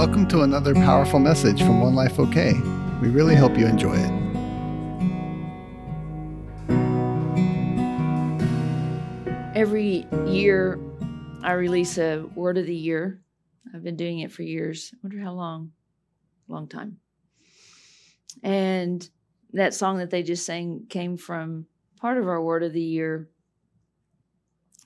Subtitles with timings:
[0.00, 2.54] Welcome to another powerful message from One Life OK.
[3.02, 4.10] We really hope you enjoy it.
[9.54, 10.80] Every year,
[11.42, 13.20] I release a word of the year.
[13.74, 14.90] I've been doing it for years.
[14.94, 15.72] I wonder how long.
[16.48, 16.96] Long time.
[18.42, 19.06] And
[19.52, 21.66] that song that they just sang came from
[22.00, 23.28] part of our word of the year.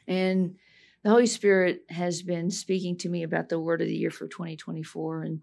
[0.08, 0.56] And
[1.04, 4.26] the Holy Spirit has been speaking to me about the word of the year for
[4.26, 5.22] 2024.
[5.22, 5.42] And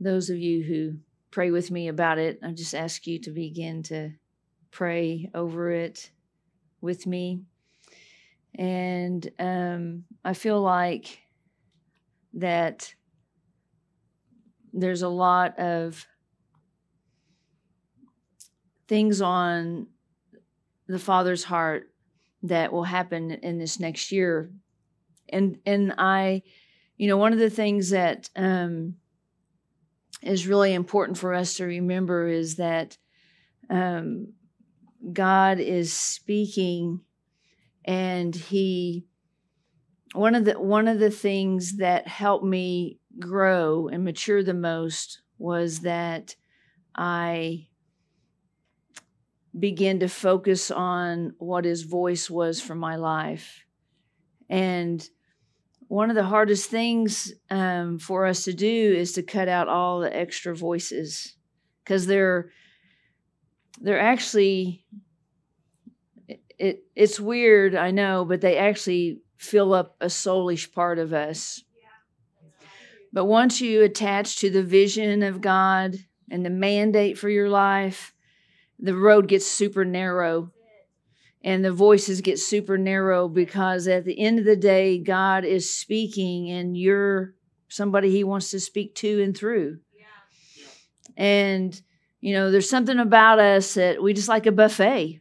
[0.00, 0.96] those of you who
[1.30, 4.10] pray with me about it, I just ask you to begin to
[4.72, 6.10] pray over it
[6.80, 7.42] with me.
[8.56, 11.20] And um, I feel like
[12.34, 12.92] that
[14.72, 16.04] there's a lot of
[18.88, 19.86] things on
[20.88, 21.92] the Father's heart
[22.42, 24.50] that will happen in this next year.
[25.28, 26.42] And and I,
[26.96, 28.96] you know, one of the things that um,
[30.22, 32.96] is really important for us to remember is that
[33.70, 34.32] um,
[35.12, 37.00] God is speaking,
[37.84, 39.04] and He
[40.14, 45.20] one of the one of the things that helped me grow and mature the most
[45.38, 46.34] was that
[46.94, 47.67] I
[49.58, 53.64] begin to focus on what his voice was for my life.
[54.48, 55.06] And
[55.88, 60.00] one of the hardest things um, for us to do is to cut out all
[60.00, 61.34] the extra voices
[61.82, 62.50] because they're
[63.80, 64.84] they're actually
[66.28, 71.12] it, it, it's weird i know but they actually fill up a soulish part of
[71.14, 71.62] us
[73.12, 75.96] but once you attach to the vision of god
[76.30, 78.12] and the mandate for your life
[78.78, 80.52] the road gets super narrow
[81.42, 85.72] and the voices get super narrow because at the end of the day god is
[85.72, 87.34] speaking and you're
[87.68, 89.78] somebody he wants to speak to and through.
[91.16, 91.80] And
[92.20, 95.20] you know there's something about us that we just like a buffet.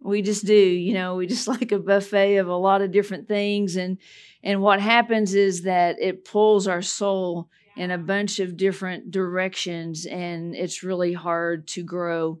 [0.00, 3.28] We just do you know we just like a buffet of a lot of different
[3.28, 3.76] things.
[3.76, 3.98] And
[4.42, 10.06] and what happens is that it pulls our soul in a bunch of different directions
[10.06, 12.40] and it's really hard to grow.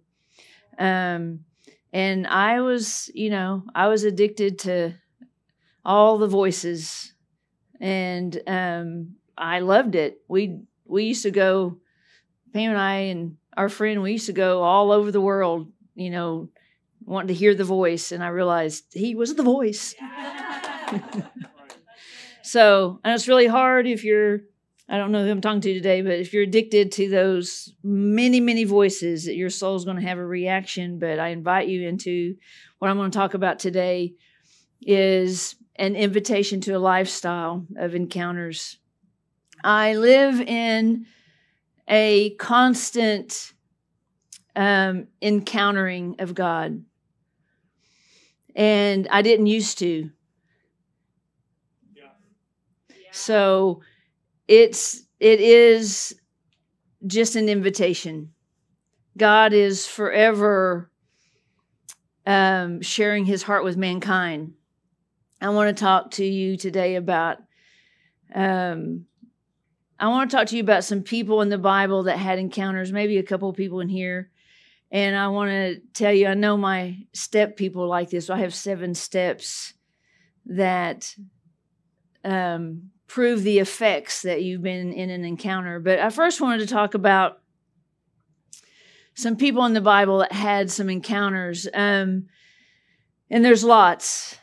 [0.78, 1.44] Um,
[1.92, 4.92] and i was you know i was addicted to
[5.84, 7.14] all the voices
[7.80, 10.20] and um, i loved it.
[10.28, 11.78] We we used to go
[12.52, 16.10] pam and i and our friend we used to go all over the world you
[16.10, 16.50] know
[17.04, 19.94] wanting to hear the voice and i realized he was the voice.
[22.42, 24.42] So and it's really hard if you're
[24.88, 28.38] I don't know who I'm talking to today, but if you're addicted to those many,
[28.38, 31.00] many voices, that your soul's going to have a reaction.
[31.00, 32.36] But I invite you into
[32.78, 34.14] what I'm going to talk about today
[34.80, 38.78] is an invitation to a lifestyle of encounters.
[39.64, 41.06] I live in
[41.88, 43.52] a constant
[44.54, 46.84] um, encountering of God,
[48.54, 50.10] and I didn't used to.
[51.94, 52.04] Yeah.
[53.10, 53.82] So
[54.48, 56.14] it's it is
[57.06, 58.32] just an invitation.
[59.16, 60.90] God is forever
[62.26, 64.54] um, sharing his heart with mankind.
[65.40, 67.38] I want to talk to you today about.
[68.34, 69.06] Um,
[69.98, 72.92] I want to talk to you about some people in the Bible that had encounters,
[72.92, 74.30] maybe a couple of people in here.
[74.90, 78.26] And I want to tell you, I know my step people like this.
[78.26, 79.72] So I have seven steps
[80.46, 81.14] that
[82.24, 85.78] um, prove the effects that you've been in an encounter.
[85.78, 87.40] But I first wanted to talk about
[89.14, 91.66] some people in the Bible that had some encounters.
[91.72, 92.26] Um,
[93.30, 94.36] and there's lots.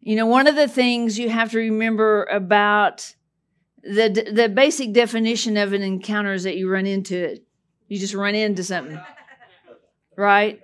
[0.00, 3.14] You know, one of the things you have to remember about
[3.82, 7.44] the the basic definition of an encounter is that you run into it.
[7.88, 9.00] You just run into something.
[10.16, 10.60] Right?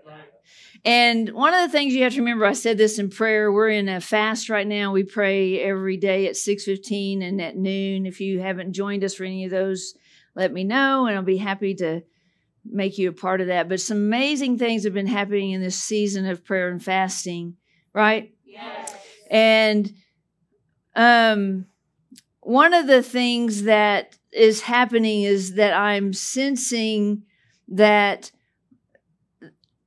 [0.86, 3.50] And one of the things you have to remember, I said this in prayer.
[3.50, 4.92] We're in a fast right now.
[4.92, 8.06] We pray every day at six fifteen and at noon.
[8.06, 9.94] If you haven't joined us for any of those,
[10.36, 12.02] let me know, and I'll be happy to
[12.64, 13.68] make you a part of that.
[13.68, 17.56] But some amazing things have been happening in this season of prayer and fasting,
[17.92, 18.32] right?
[18.44, 18.94] Yes.
[19.28, 19.92] And
[20.94, 21.66] um,
[22.42, 27.24] one of the things that is happening is that I'm sensing
[27.68, 28.30] that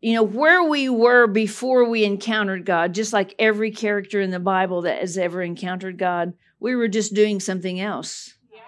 [0.01, 4.39] you know, where we were before we encountered God, just like every character in the
[4.39, 8.35] Bible that has ever encountered God, we were just doing something else.
[8.51, 8.61] Yeah.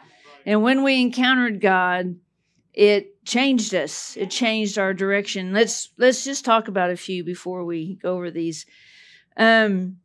[0.46, 2.16] And when we encountered God,
[2.74, 4.18] it changed us.
[4.18, 5.54] It changed our direction.
[5.54, 8.66] Let's let's just talk about a few before we go over these.
[9.38, 9.98] Um,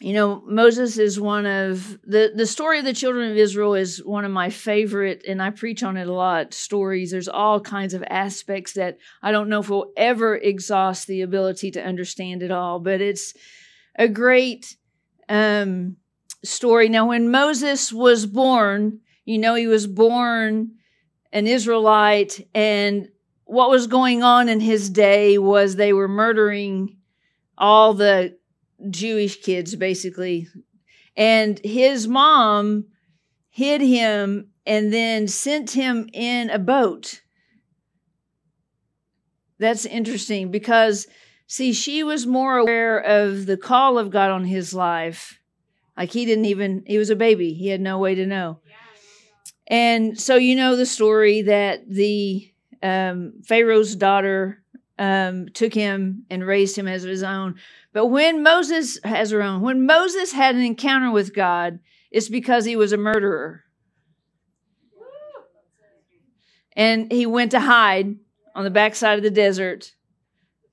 [0.00, 4.04] you know moses is one of the the story of the children of israel is
[4.04, 7.10] one of my favorite and i preach on it a lot stories.
[7.10, 11.70] There's all kinds of aspects that i don't know if we'll ever exhaust the ability
[11.72, 13.34] to understand it all but it's
[13.96, 14.76] a great
[15.28, 15.96] um,
[16.42, 16.88] story.
[16.88, 20.72] Now when moses was born you know he was born
[21.32, 23.08] an israelite and
[23.44, 26.96] what was going on in his day was they were murdering
[27.56, 28.36] all the
[28.90, 30.48] Jewish kids, basically.
[31.16, 32.86] And his mom
[33.50, 37.22] hid him and then sent him in a boat.
[39.58, 41.06] That's interesting because,
[41.46, 45.38] see, she was more aware of the call of God on his life.
[45.96, 48.58] Like he didn't even, he was a baby, he had no way to know.
[49.66, 52.52] And so, you know, the story that the
[52.82, 54.63] um, Pharaoh's daughter
[54.98, 57.56] um, took him and raised him as his own.
[57.92, 61.80] But when Moses has her own, when Moses had an encounter with God,
[62.10, 63.64] it's because he was a murderer.
[66.76, 68.16] And he went to hide
[68.54, 69.92] on the backside of the desert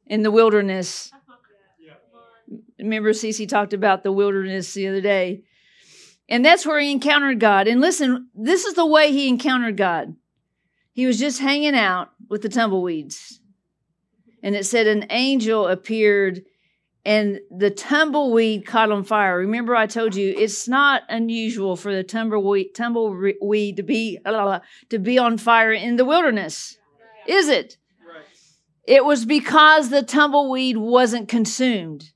[0.08, 1.12] in the wilderness.
[2.80, 5.44] Remember, Cece talked about the wilderness the other day.
[6.28, 7.68] And that's where he encountered God.
[7.68, 10.16] And listen, this is the way he encountered God.
[10.94, 13.41] He was just hanging out with the tumbleweeds.
[14.44, 16.44] And it said an angel appeared
[17.04, 19.38] and the tumbleweed caught on fire.
[19.38, 24.20] Remember, I told you it's not unusual for the tumbleweed, tumbleweed to be
[24.90, 26.78] to be on fire in the wilderness,
[27.28, 27.78] is it?
[28.88, 32.12] It was because the tumbleweed wasn't consumed.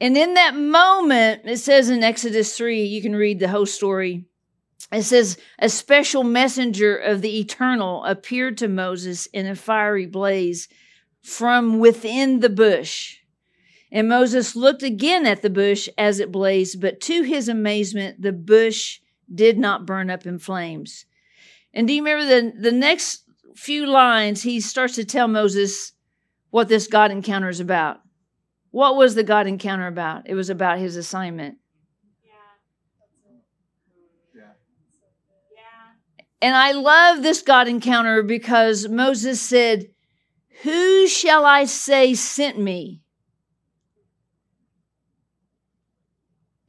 [0.00, 4.26] And in that moment, it says in Exodus 3, you can read the whole story.
[4.92, 10.68] It says, A special messenger of the eternal appeared to Moses in a fiery blaze
[11.24, 13.16] from within the bush.
[13.90, 18.32] And Moses looked again at the bush as it blazed, but to his amazement, the
[18.32, 19.00] bush
[19.32, 21.06] did not burn up in flames.
[21.72, 23.24] And do you remember the, the next
[23.56, 24.42] few lines?
[24.42, 25.92] He starts to tell Moses
[26.50, 28.00] what this God encounter is about.
[28.70, 30.28] What was the God encounter about?
[30.28, 31.56] It was about his assignment.
[32.22, 32.32] Yeah.
[35.54, 35.62] Yeah.
[36.42, 39.86] And I love this God encounter because Moses said,
[40.64, 43.02] Who shall I say sent me?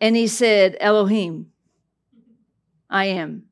[0.01, 1.47] And he said, Elohim,
[2.89, 3.45] I am.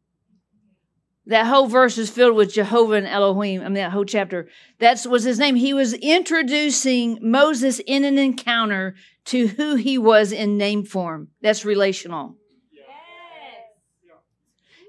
[1.27, 3.61] That whole verse is filled with Jehovah and Elohim.
[3.61, 4.49] I mean, that whole chapter.
[4.79, 5.55] That was his name.
[5.55, 8.95] He was introducing Moses in an encounter
[9.25, 11.29] to who he was in name form.
[11.41, 12.35] That's relational.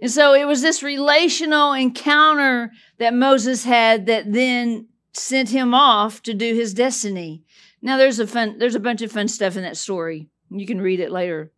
[0.03, 6.23] And so it was this relational encounter that Moses had that then sent him off
[6.23, 7.45] to do his destiny.
[7.81, 10.29] Now there's a fun there's a bunch of fun stuff in that story.
[10.51, 11.53] You can read it later.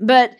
[0.00, 0.36] But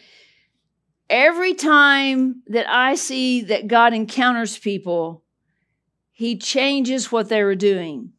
[1.11, 5.25] every time that I see that God encounters people,
[6.13, 8.13] he changes what they were doing.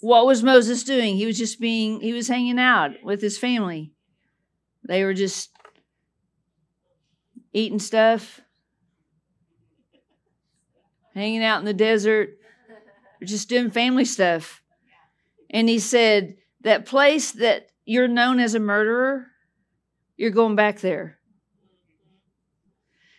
[0.00, 1.16] What was Moses doing?
[1.16, 3.92] He was just being, he was hanging out with his family.
[4.86, 5.50] They were just
[7.52, 8.40] eating stuff,
[11.14, 12.38] hanging out in the desert,
[13.26, 14.62] just doing family stuff.
[15.50, 19.26] And he said, That place that you're known as a murderer,
[20.16, 21.18] you're going back there.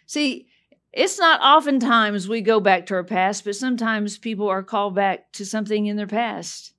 [0.05, 0.47] See,
[0.93, 5.31] it's not oftentimes we go back to our past, but sometimes people are called back
[5.33, 6.73] to something in their past.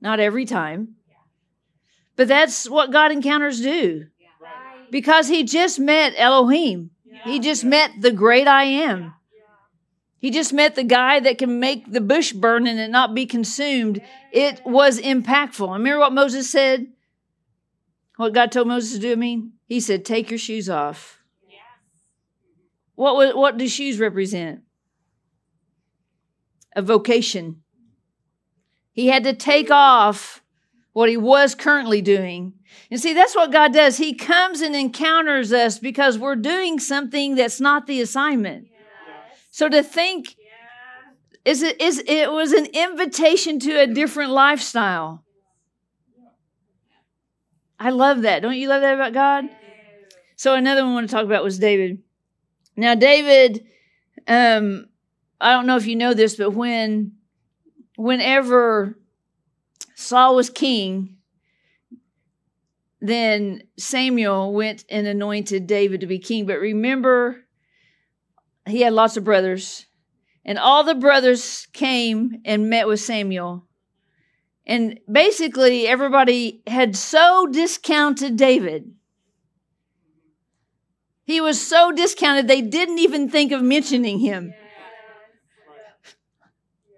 [0.00, 0.96] Not every time.
[2.16, 4.06] But that's what God encounters do.
[4.90, 6.90] Because he just met Elohim.
[7.24, 9.12] He just met the great I am.
[10.18, 13.26] He just met the guy that can make the bush burn and it not be
[13.26, 14.00] consumed.
[14.32, 15.70] It was impactful.
[15.70, 16.88] Remember what Moses said?
[18.16, 19.52] What God told Moses to do, I mean?
[19.66, 21.18] He said, Take your shoes off.
[21.46, 21.60] Yes.
[22.94, 24.62] What, what do shoes represent?
[26.74, 27.62] A vocation.
[28.92, 30.42] He had to take off
[30.94, 32.54] what he was currently doing.
[32.90, 33.98] And see, that's what God does.
[33.98, 38.68] He comes and encounters us because we're doing something that's not the assignment.
[39.56, 41.50] So to think yeah.
[41.50, 45.24] is it is it was an invitation to a different lifestyle.
[47.80, 48.42] I love that.
[48.42, 49.46] Don't you love that about God?
[50.36, 52.02] So another one I want to talk about was David.
[52.76, 53.64] Now David,
[54.28, 54.88] um,
[55.40, 57.12] I don't know if you know this, but when
[57.96, 58.98] whenever
[59.94, 61.16] Saul was king,
[63.00, 66.44] then Samuel went and anointed David to be king.
[66.44, 67.45] But remember,
[68.66, 69.86] he had lots of brothers,
[70.44, 73.66] and all the brothers came and met with Samuel
[74.66, 78.92] And basically, everybody had so discounted David.
[81.24, 84.54] He was so discounted, they didn't even think of mentioning him.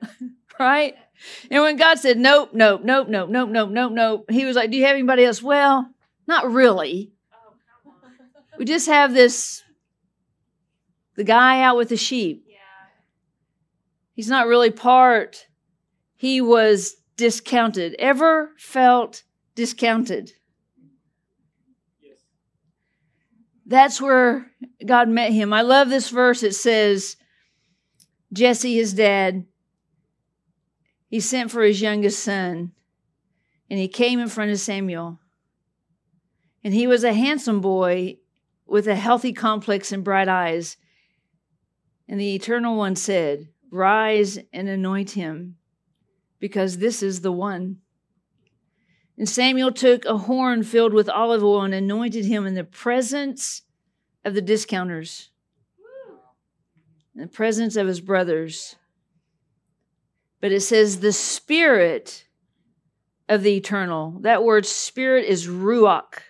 [0.58, 0.94] right?
[1.50, 4.70] And when God said, nope, nope, nope, nope, nope, nope, nope, nope, he was like,
[4.70, 5.42] do you have anybody else?
[5.42, 5.90] Well,
[6.26, 7.12] not really.
[8.58, 9.62] We just have this,
[11.18, 12.44] the guy out with the sheep.
[12.48, 12.58] Yeah.
[14.14, 15.48] He's not really part.
[16.14, 17.96] He was discounted.
[17.98, 19.24] Ever felt
[19.56, 20.30] discounted?
[22.00, 22.18] Yes.
[23.66, 24.52] That's where
[24.86, 25.52] God met him.
[25.52, 26.44] I love this verse.
[26.44, 27.16] It says,
[28.32, 29.44] Jesse, his dad,
[31.08, 32.70] he sent for his youngest son,
[33.68, 35.18] and he came in front of Samuel.
[36.62, 38.18] And he was a handsome boy
[38.66, 40.76] with a healthy complex and bright eyes.
[42.08, 45.56] And the Eternal One said, Rise and anoint him,
[46.40, 47.78] because this is the one.
[49.18, 53.62] And Samuel took a horn filled with olive oil and anointed him in the presence
[54.24, 55.30] of the discounters,
[57.14, 58.76] in the presence of his brothers.
[60.40, 62.24] But it says, the spirit
[63.28, 64.18] of the eternal.
[64.20, 66.22] That word spirit is ruach.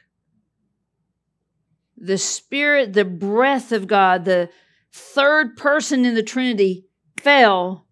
[1.97, 4.51] The spirit, the breath of God, the
[4.93, 7.87] third person in the Trinity fell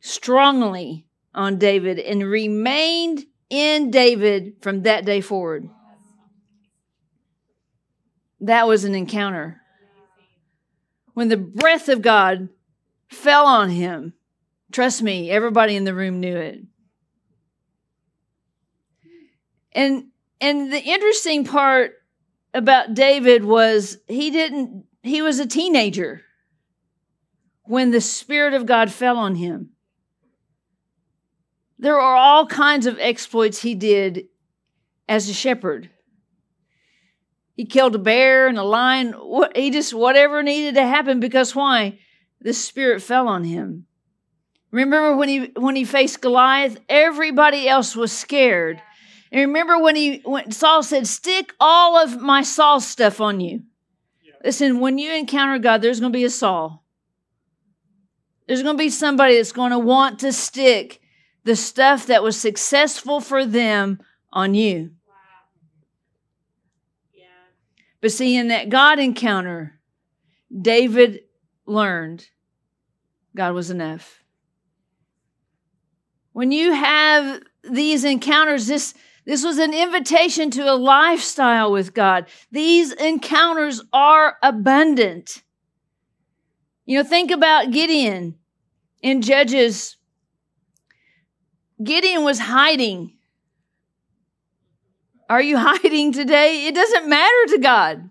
[0.00, 5.68] strongly on David and remained in David from that day forward.
[8.40, 9.60] That was an encounter.
[11.14, 12.48] When the breath of God
[13.08, 14.14] fell on him,
[14.72, 16.60] trust me, everybody in the room knew it.
[19.72, 20.08] And
[20.40, 21.94] and the interesting part
[22.52, 26.22] about David was he didn't he was a teenager
[27.64, 29.70] when the Spirit of God fell on him.
[31.78, 34.26] There are all kinds of exploits he did
[35.08, 35.90] as a shepherd.
[37.54, 39.14] He killed a bear and a lion.
[39.54, 41.98] He just, whatever needed to happen because why?
[42.40, 43.86] The Spirit fell on him.
[44.70, 48.82] Remember when he when he faced Goliath, everybody else was scared.
[49.30, 53.62] And remember when he when Saul said, "Stick all of my Saul stuff on you."
[54.44, 56.84] Listen, when you encounter God, there's going to be a Saul.
[58.46, 61.00] There's going to be somebody that's going to want to stick
[61.44, 64.00] the stuff that was successful for them
[64.32, 64.90] on you.
[68.02, 69.80] But see, in that God encounter,
[70.54, 71.20] David
[71.64, 72.26] learned
[73.34, 74.22] God was enough.
[76.32, 78.92] When you have these encounters, this
[79.24, 82.26] this was an invitation to a lifestyle with God.
[82.50, 85.42] These encounters are abundant.
[86.84, 88.36] You know, think about Gideon
[89.02, 89.96] in Judges.
[91.82, 93.12] Gideon was hiding.
[95.30, 96.66] Are you hiding today?
[96.66, 98.10] It doesn't matter to God.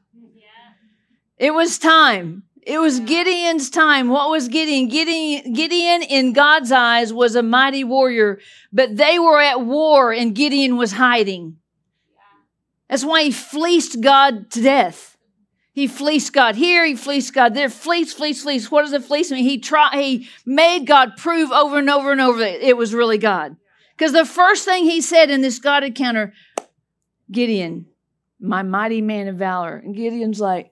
[1.37, 2.43] It was time.
[2.65, 4.09] It was Gideon's time.
[4.09, 4.87] What was Gideon?
[4.87, 8.39] Gideon, Gideon in God's eyes was a mighty warrior,
[8.71, 11.57] but they were at war and Gideon was hiding.
[12.89, 15.17] That's why he fleeced God to death.
[15.73, 17.69] He fleeced God here, he fleeced God there.
[17.69, 18.69] Fleece, fleece, fleece.
[18.69, 19.43] What does a fleece mean?
[19.43, 23.17] He tried, he made God prove over and over and over that it was really
[23.17, 23.57] God.
[23.97, 26.33] Because the first thing he said in this God encounter,
[27.31, 27.87] Gideon,
[28.39, 29.77] my mighty man of valor.
[29.77, 30.69] And Gideon's like,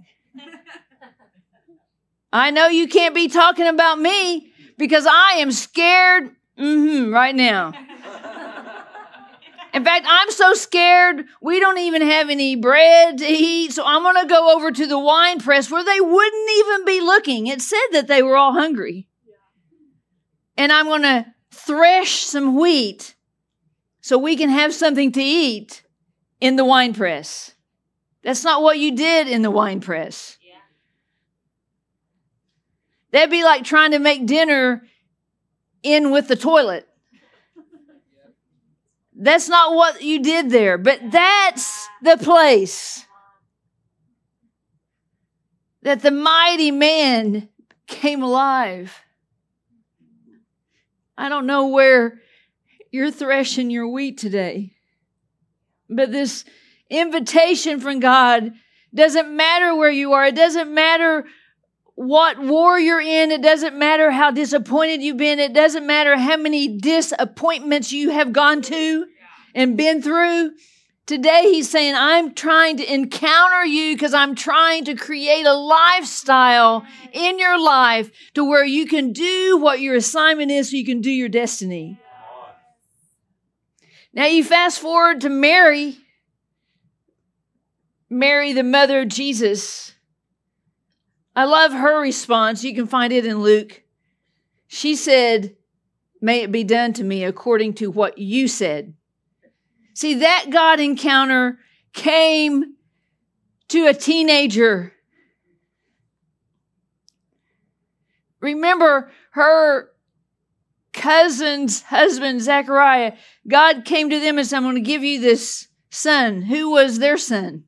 [2.34, 7.74] I know you can't be talking about me because I am scared mm-hmm, right now.
[9.74, 13.72] In fact, I'm so scared we don't even have any bread to eat.
[13.72, 17.00] So I'm going to go over to the wine press where they wouldn't even be
[17.00, 17.48] looking.
[17.48, 19.08] It said that they were all hungry.
[20.58, 23.16] And I'm going to thresh some wheat
[24.02, 25.84] so we can have something to eat
[26.42, 27.54] in the wine press.
[28.24, 30.38] That's not what you did in the wine press.
[33.12, 34.84] That'd be like trying to make dinner
[35.84, 36.88] in with the toilet.
[39.14, 43.06] That's not what you did there, but that's the place
[45.84, 47.50] that the mighty man
[47.88, 49.04] came alive.
[51.18, 52.20] I don't know where
[52.92, 54.74] you're threshing your wheat today,
[55.90, 56.46] but this
[56.90, 58.54] invitation from God
[58.94, 60.26] doesn't matter where you are.
[60.26, 61.26] It doesn't matter
[62.02, 63.30] what war you're in.
[63.30, 65.38] It doesn't matter how disappointed you've been.
[65.38, 69.06] It doesn't matter how many disappointments you have gone to
[69.54, 70.54] and been through.
[71.06, 76.86] Today, he's saying, I'm trying to encounter you because I'm trying to create a lifestyle
[77.14, 81.02] in your life to where you can do what your assignment is so you can
[81.02, 82.00] do your destiny.
[84.12, 85.98] Now you fast forward to Mary,
[88.10, 89.91] Mary, the mother of Jesus.
[91.36, 92.64] I love her response.
[92.64, 93.84] You can find it in Luke.
[94.68, 95.56] She said,
[96.22, 98.94] May it be done to me according to what you said.
[99.94, 101.60] See, that God encounter
[101.94, 102.76] came
[103.70, 104.94] to a teenager.
[108.40, 109.92] Remember her
[110.94, 113.14] cousin's husband, Zechariah.
[113.48, 116.44] God came to them and said, I'm going to give you this son.
[116.44, 117.64] Who was their son?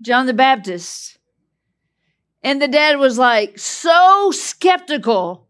[0.00, 1.15] John the Baptist.
[2.46, 5.48] And the dad was like so skeptical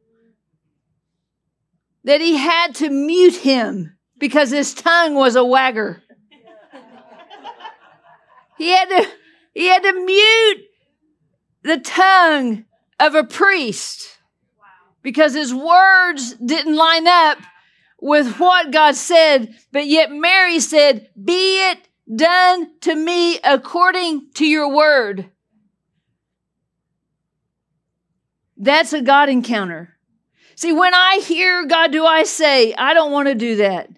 [2.04, 6.02] that he had to mute him because his tongue was a wagger.
[8.56, 9.08] he had to
[9.52, 10.64] he had to mute
[11.64, 12.64] the tongue
[12.98, 14.16] of a priest
[15.02, 17.36] because his words didn't line up
[18.00, 24.46] with what God said, but yet Mary said, Be it done to me according to
[24.46, 25.30] your word.
[28.56, 29.96] That's a God encounter.
[30.54, 33.90] See, when I hear God, do I say, I don't want to do that.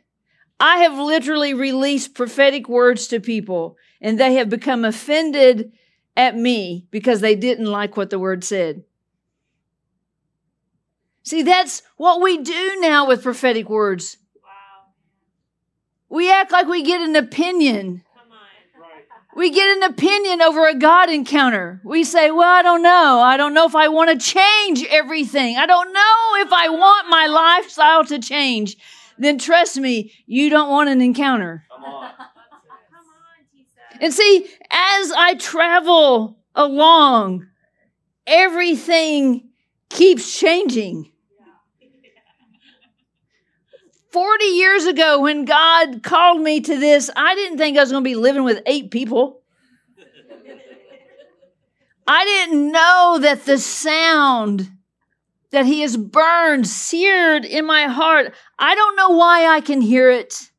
[0.59, 5.73] I have literally released prophetic words to people, and they have become offended
[6.17, 8.83] at me because they didn't like what the word said.
[11.23, 14.17] See, that's what we do now with prophetic words.
[14.43, 14.93] Wow.
[16.09, 18.03] We act like we get an opinion.
[19.38, 21.80] We get an opinion over a God encounter.
[21.85, 23.21] We say, Well, I don't know.
[23.21, 25.57] I don't know if I want to change everything.
[25.57, 28.76] I don't know if I want my lifestyle to change.
[29.16, 31.64] Then trust me, you don't want an encounter.
[31.71, 32.11] Come on.
[34.00, 37.47] And see, as I travel along,
[38.28, 39.49] everything
[39.88, 41.11] keeps changing.
[44.11, 48.03] 40 years ago, when God called me to this, I didn't think I was going
[48.03, 49.43] to be living with eight people.
[52.07, 54.71] I didn't know that the sound
[55.50, 60.11] that He has burned, seared in my heart, I don't know why I can hear
[60.11, 60.50] it.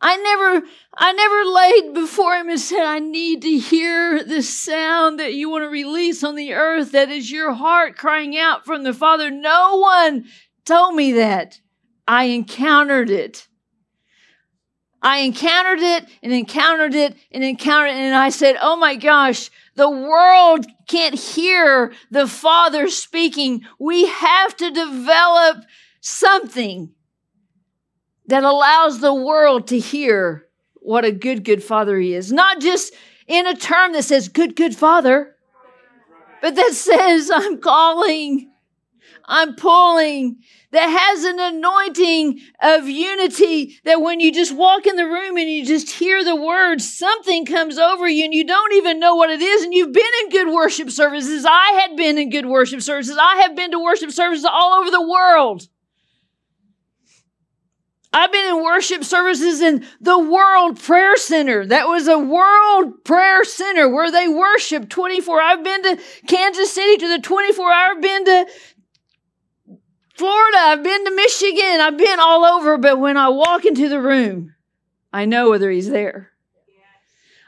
[0.00, 0.66] I never,
[0.96, 5.50] I never laid before him and said, I need to hear the sound that you
[5.50, 6.92] want to release on the earth.
[6.92, 9.28] That is your heart crying out from the Father.
[9.30, 10.26] No one
[10.64, 11.60] told me that.
[12.08, 13.46] I encountered it.
[15.02, 17.96] I encountered it and encountered it and encountered it.
[17.96, 23.62] And I said, Oh my gosh, the world can't hear the Father speaking.
[23.78, 25.64] We have to develop
[26.00, 26.94] something
[28.26, 32.32] that allows the world to hear what a good, good Father He is.
[32.32, 32.94] Not just
[33.26, 35.36] in a term that says, Good, good Father,
[36.40, 38.50] but that says, I'm calling,
[39.26, 40.38] I'm pulling,
[40.70, 45.48] that has an anointing of unity that when you just walk in the room and
[45.48, 49.30] you just hear the words, something comes over you and you don't even know what
[49.30, 49.62] it is.
[49.62, 51.46] And you've been in good worship services.
[51.48, 53.16] I had been in good worship services.
[53.20, 55.68] I have been to worship services all over the world.
[58.12, 61.66] I've been in worship services in the World Prayer Center.
[61.66, 65.40] That was a World Prayer Center where they worship 24.
[65.40, 67.94] I've been to Kansas City to the 24 hour.
[67.94, 68.46] I've been to
[70.18, 74.00] Florida, I've been to Michigan, I've been all over, but when I walk into the
[74.00, 74.52] room,
[75.12, 76.32] I know whether he's there.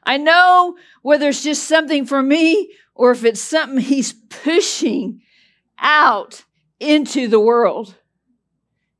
[0.04, 5.20] I know whether it's just something for me or if it's something he's pushing
[5.80, 6.44] out
[6.78, 7.96] into the world.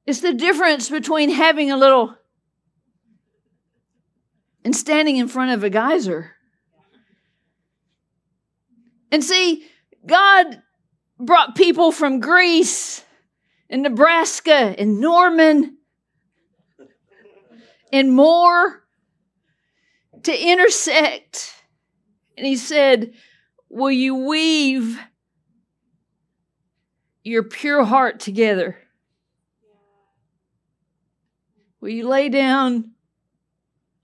[0.04, 2.16] It's the difference between having a little
[4.64, 6.33] and standing in front of a geyser.
[9.12, 9.64] And see,
[10.04, 10.61] God
[11.20, 13.04] brought people from Greece
[13.70, 15.78] in Nebraska, in Norman,
[17.92, 18.83] and more
[20.24, 21.54] to intersect.
[22.37, 23.14] And he said,
[23.68, 25.00] Will you weave
[27.22, 28.76] your pure heart together?
[31.80, 32.90] Will you lay down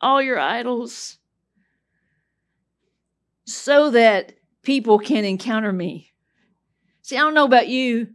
[0.00, 1.18] all your idols
[3.44, 6.12] so that people can encounter me?
[7.02, 8.08] See, I don't know about you,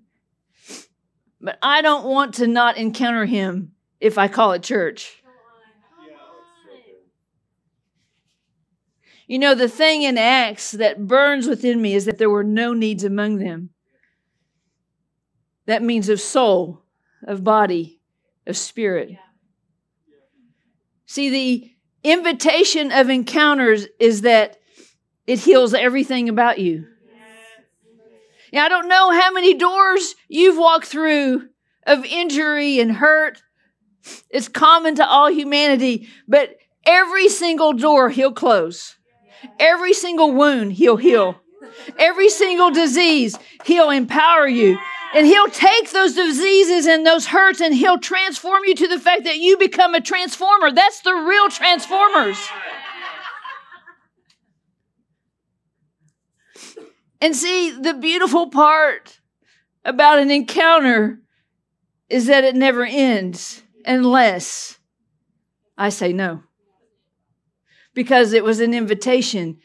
[1.42, 5.22] but I don't want to not encounter him if I call it church.
[9.28, 12.74] You know, the thing in Acts that burns within me is that there were no
[12.74, 13.70] needs among them.
[15.68, 16.84] That means of soul,
[17.26, 18.02] of body,
[18.46, 19.12] of spirit.
[21.06, 21.72] See, the
[22.04, 24.60] invitation of encounters is that
[25.28, 26.88] it heals everything about you.
[28.54, 31.48] I don't know how many doors you've walked through
[31.86, 33.42] of injury and hurt,
[34.30, 38.98] It's common to all humanity, but every single door he'll close.
[39.60, 41.40] Every single wound he'll heal.
[41.98, 44.78] Every single disease he'll empower you.
[45.14, 49.26] And he'll take those diseases and those hurts and he'll transform you to the fact
[49.26, 50.72] that you become a transformer.
[50.72, 52.38] That's the real transformers.
[57.22, 59.20] And see, the beautiful part
[59.86, 61.20] about an encounter
[62.10, 64.80] is that it never ends unless
[65.78, 66.44] I say no.
[67.94, 69.60] Because it was an invitation.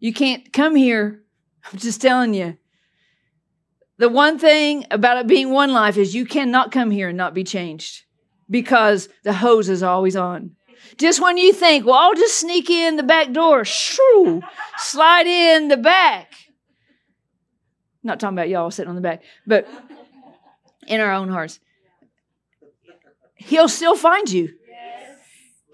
[0.00, 1.22] You can't come here.
[1.70, 2.56] I'm just telling you.
[3.98, 7.34] The one thing about it being one life is you cannot come here and not
[7.34, 8.04] be changed
[8.48, 10.52] because the hose is always on.
[10.96, 14.42] Just when you think, well, I'll just sneak in the back door, shoo,
[14.78, 16.32] slide in the back.
[18.08, 19.68] Not talking about y'all sitting on the back, but
[20.86, 21.60] in our own hearts.
[23.34, 24.54] He'll still find you.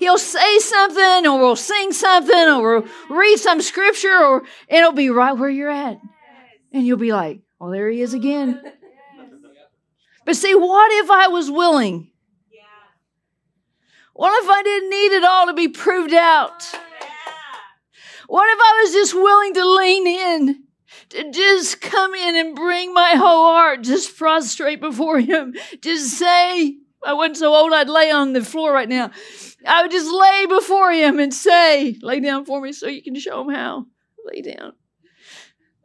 [0.01, 5.11] He'll say something, or we'll sing something, or we'll read some scripture, or it'll be
[5.11, 6.01] right where you're at.
[6.73, 8.61] And you'll be like, well, there he is again.
[10.27, 12.11] But see, what if I was willing?
[14.12, 16.64] What if I didn't need it all to be proved out?
[18.27, 20.63] What if I was just willing to lean in?
[21.33, 27.12] Just come in and bring my whole heart, just prostrate before Him, just say, I
[27.12, 29.11] wasn't so old I'd lay on the floor right now.
[29.66, 33.14] I would just lay before Him and say, Lay down for me so you can
[33.18, 33.87] show Him how.
[34.24, 34.72] Lay down.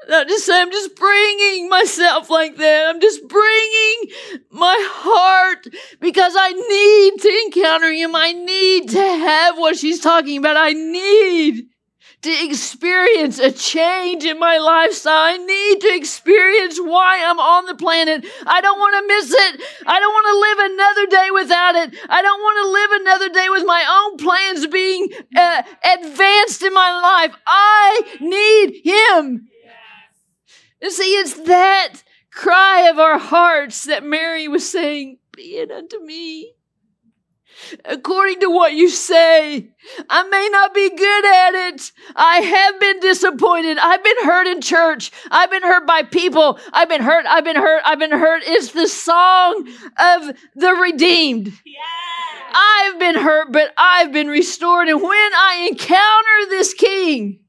[0.07, 2.87] Not just say, I'm just bringing myself like that.
[2.87, 4.15] I'm just bringing
[4.49, 5.67] my heart
[5.99, 8.15] because I need to encounter Him.
[8.15, 10.57] I need to have what she's talking about.
[10.57, 11.67] I need
[12.21, 15.13] to experience a change in my lifestyle.
[15.13, 18.25] I need to experience why I'm on the planet.
[18.45, 19.61] I don't want to miss it.
[19.87, 22.09] I don't want to live another day without it.
[22.09, 25.63] I don't want to live another day with my own plans being uh,
[25.97, 27.35] advanced in my life.
[27.47, 29.47] I need Him.
[30.81, 35.99] You see, it's that cry of our hearts that Mary was saying, Be it unto
[36.01, 36.53] me
[37.85, 39.69] according to what you say.
[40.09, 41.91] I may not be good at it.
[42.15, 43.77] I have been disappointed.
[43.77, 45.11] I've been hurt in church.
[45.31, 46.59] I've been hurt by people.
[46.73, 47.25] I've been hurt.
[47.27, 47.81] I've been hurt.
[47.85, 48.43] I've been hurt.
[48.45, 49.67] It's the song
[49.97, 51.47] of the redeemed.
[51.65, 51.81] Yeah.
[52.51, 54.87] I've been hurt, but I've been restored.
[54.87, 57.39] And when I encounter this king,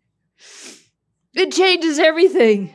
[1.34, 2.74] it changes everything.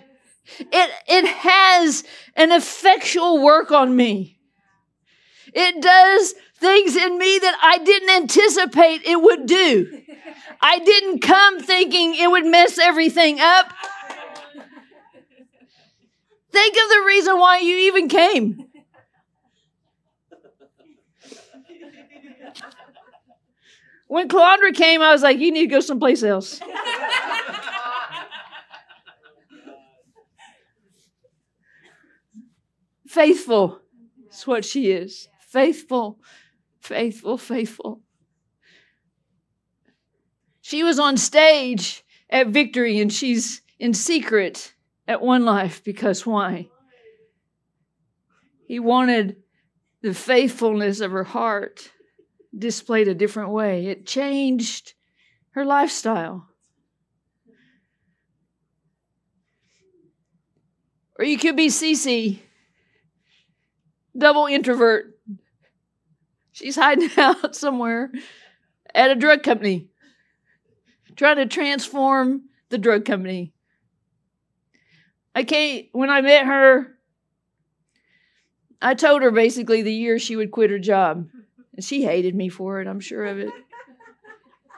[0.60, 2.04] It, it has
[2.36, 4.40] an effectual work on me.
[5.54, 10.02] It does things in me that I didn't anticipate it would do.
[10.62, 13.72] I didn't come thinking it would mess everything up.
[16.52, 18.66] Think of the reason why you even came.
[24.08, 26.62] When Cloundra came, I was like, you need to go someplace else.
[33.08, 33.82] Faithful
[34.32, 35.28] is what she is.
[35.50, 36.20] Faithful
[36.86, 38.02] faithful, faithful.
[40.62, 44.74] She was on stage at Victory and she's in secret
[45.08, 46.70] at One Life because why?
[48.68, 49.38] He wanted
[50.02, 51.92] the faithfulness of her heart
[52.58, 53.88] displayed a different way.
[53.88, 54.94] It changed
[55.52, 56.48] her lifestyle.
[61.18, 62.40] Or you could be Cece,
[64.18, 65.15] double introvert,
[66.56, 68.12] She's hiding out somewhere
[68.94, 69.90] at a drug company,
[71.18, 73.52] trying to transform the drug company.
[75.36, 76.96] I can't, when I met her,
[78.82, 81.28] I told her basically the year she would quit her job.
[81.76, 83.52] And she hated me for it, I'm sure of it.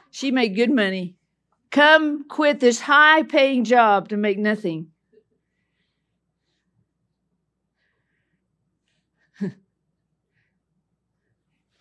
[0.10, 1.16] She made good money.
[1.70, 4.88] Come quit this high paying job to make nothing.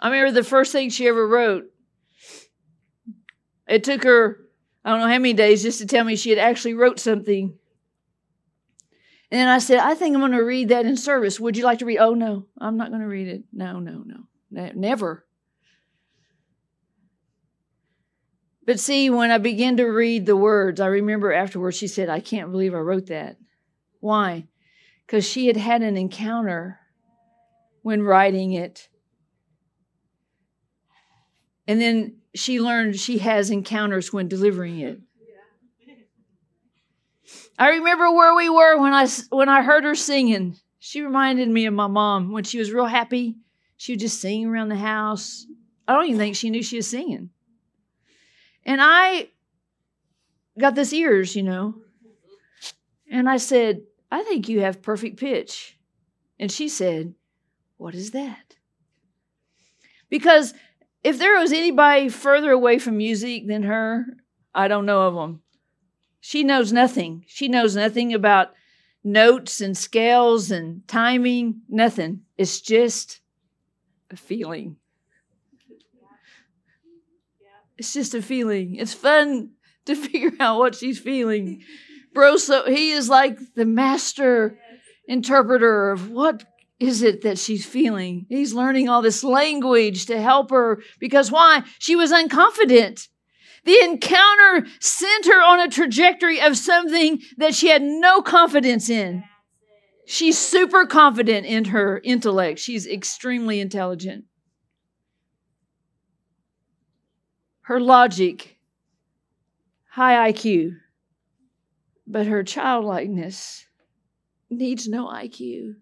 [0.01, 1.65] I remember the first thing she ever wrote.
[3.69, 4.39] It took her,
[4.85, 7.59] I don't know how many days just to tell me she had actually wrote something.
[9.31, 11.41] And then I said, I think I'm going to read that in service.
[11.41, 11.99] Would you like to read?
[11.99, 13.43] Oh, no, I'm not going to read it.
[13.53, 15.27] No, no, no, never.
[18.65, 22.21] But see, when I began to read the words, I remember afterwards she said, I
[22.21, 23.37] can't believe I wrote that.
[24.01, 24.47] Why?
[25.07, 26.81] Because she had had an encounter
[27.83, 28.89] when writing it
[31.67, 35.01] and then she learned she has encounters when delivering it.
[37.59, 40.57] I remember where we were when I when I heard her singing.
[40.79, 43.37] She reminded me of my mom when she was real happy.
[43.77, 45.47] She would just sing around the house.
[45.89, 47.31] I don't even think she knew she was singing.
[48.65, 49.29] And I
[50.59, 51.77] got this ears, you know.
[53.11, 55.79] And I said, I think you have perfect pitch.
[56.39, 57.15] And she said,
[57.77, 58.57] What is that?
[60.09, 60.55] Because
[61.07, 64.07] if there was anybody further away from music than her,
[64.53, 65.41] I don't know of them.
[66.21, 67.25] She knows nothing.
[67.29, 68.53] She knows nothing about
[69.05, 72.23] notes and scales and timing, nothing.
[72.37, 73.21] It's just
[74.11, 74.79] a feeling.
[77.79, 78.75] It's just a feeling.
[78.75, 79.51] It's fun
[79.85, 81.63] to figure out what she's feeling.
[82.15, 84.59] Bro, so he is like the master
[85.07, 86.43] interpreter of what
[86.79, 88.27] is it that she's feeling.
[88.29, 91.63] He's learning all this language to help her because why?
[91.79, 93.09] She was unconfident.
[93.65, 99.25] The encounter sent her on a trajectory of something that she had no confidence in.
[100.07, 102.61] She's super confident in her intellect.
[102.61, 104.25] She's extremely intelligent.
[107.63, 108.59] Her logic,
[109.91, 110.77] high IQ,
[112.07, 113.67] but her childlikeness
[114.49, 115.75] needs no IQ.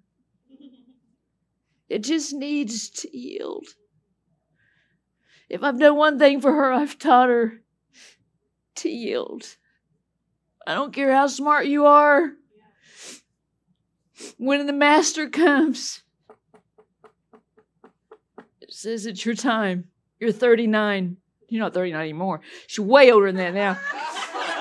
[1.88, 3.66] It just needs to yield.
[5.48, 7.60] If I've done one thing for her, I've taught her
[8.76, 9.56] to yield.
[10.66, 12.32] I don't care how smart you are.
[14.38, 16.02] When the master comes,
[18.60, 19.88] it says it's your time.
[20.18, 21.18] You're 39.
[21.48, 22.40] You're not 39 anymore.
[22.66, 23.78] She's way older than that now.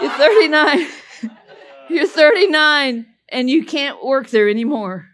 [0.02, 0.88] You're 39.
[1.90, 5.12] You're 39 and you can't work there anymore.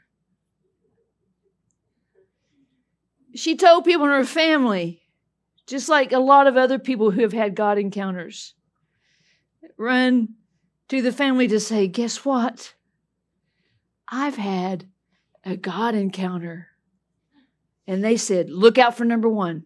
[3.35, 5.01] She told people in her family,
[5.67, 8.55] just like a lot of other people who have had God encounters,
[9.77, 10.29] run
[10.87, 12.73] to the family to say, Guess what?
[14.07, 14.89] I've had
[15.45, 16.67] a God encounter.
[17.85, 19.65] And they said, Look out for number one.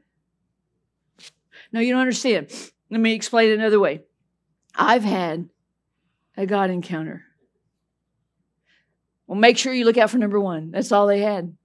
[1.71, 2.51] No, you don't understand.
[2.89, 4.03] Let me explain it another way.
[4.75, 5.49] I've had
[6.37, 7.23] a God encounter.
[9.27, 10.71] Well, make sure you look out for number one.
[10.71, 11.55] That's all they had.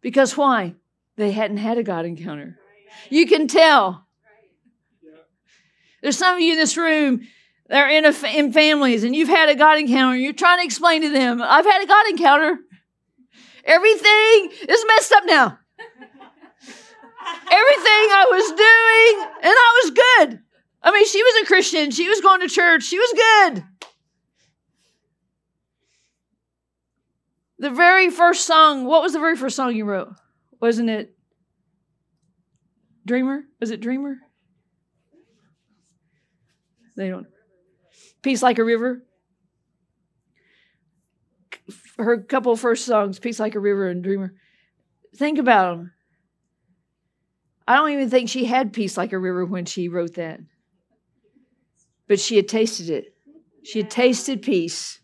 [0.00, 0.74] Because why?
[1.16, 2.58] They hadn't had a God encounter.
[3.10, 4.06] You can tell.
[6.02, 7.22] There's some of you in this room
[7.68, 10.16] that are in, a, in families and you've had a God encounter.
[10.16, 12.58] You're trying to explain to them, I've had a God encounter.
[13.64, 15.58] Everything is messed up now.
[17.50, 20.40] Everything I was doing, and I was good.
[20.80, 21.90] I mean, she was a Christian.
[21.90, 22.84] She was going to church.
[22.84, 23.64] She was good.
[27.58, 30.12] The very first song, what was the very first song you wrote?
[30.60, 31.14] Wasn't it
[33.04, 33.44] Dreamer?
[33.60, 34.18] Was it Dreamer?
[36.96, 37.26] They don't.
[38.22, 39.02] Peace Like a River.
[41.98, 44.34] Her couple first songs, Peace Like a River and Dreamer.
[45.16, 45.92] Think about them.
[47.66, 50.40] I don't even think she had peace like a river when she wrote that.
[52.06, 53.14] But she had tasted it.
[53.64, 55.00] She had tasted peace.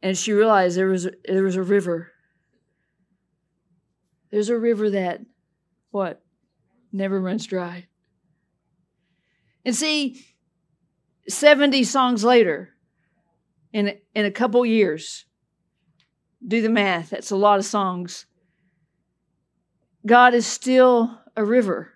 [0.00, 2.12] And she realized there was there was a river.
[4.34, 5.20] There's a river that
[5.92, 6.20] what?
[6.90, 7.86] Never runs dry.
[9.64, 10.26] And see,
[11.28, 12.70] 70 songs later,
[13.72, 15.24] in, in a couple years,
[16.44, 18.26] do the math, that's a lot of songs.
[20.04, 21.92] God is still a river.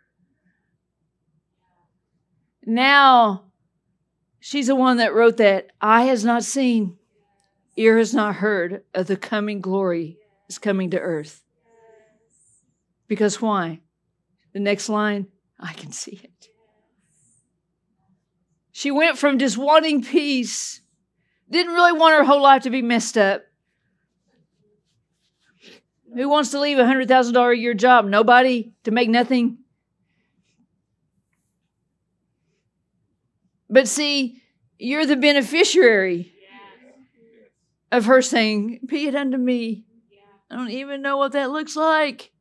[2.64, 3.46] Now,
[4.38, 6.98] she's the one that wrote that eye has not seen,
[7.74, 11.42] ear has not heard of the coming glory is coming to earth.
[13.08, 13.80] Because why?
[14.52, 15.26] The next line,
[15.58, 16.48] I can see it.
[18.70, 20.82] She went from just wanting peace,
[21.50, 23.42] didn't really want her whole life to be messed up,
[26.14, 28.06] who wants to leave a hundred thousand dollar a year job?
[28.06, 29.58] Nobody to make nothing.
[33.70, 34.42] But see,
[34.78, 36.32] you're the beneficiary
[37.92, 39.84] of her saying, Be it unto me.
[40.50, 42.32] I don't even know what that looks like,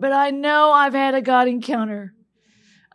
[0.00, 2.14] but I know I've had a God encounter.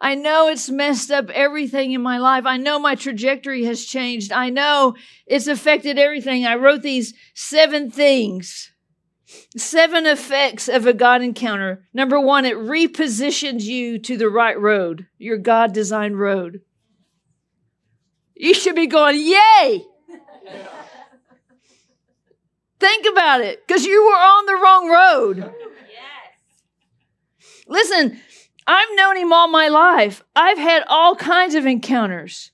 [0.02, 2.46] I know it's messed up everything in my life.
[2.46, 4.34] I know my trajectory has changed.
[4.34, 6.46] I know it's affected everything.
[6.46, 8.72] I wrote these seven things
[9.58, 11.88] Seven effects of a God encounter.
[11.94, 16.62] Number one, it repositions you to the right road, your God designed road.
[18.36, 19.84] You should be going, Yay!
[22.80, 25.54] Think about it, because you were on the wrong road.
[27.68, 28.20] Listen,
[28.68, 30.24] I've known him all my life.
[30.36, 32.52] I've had all kinds of encounters.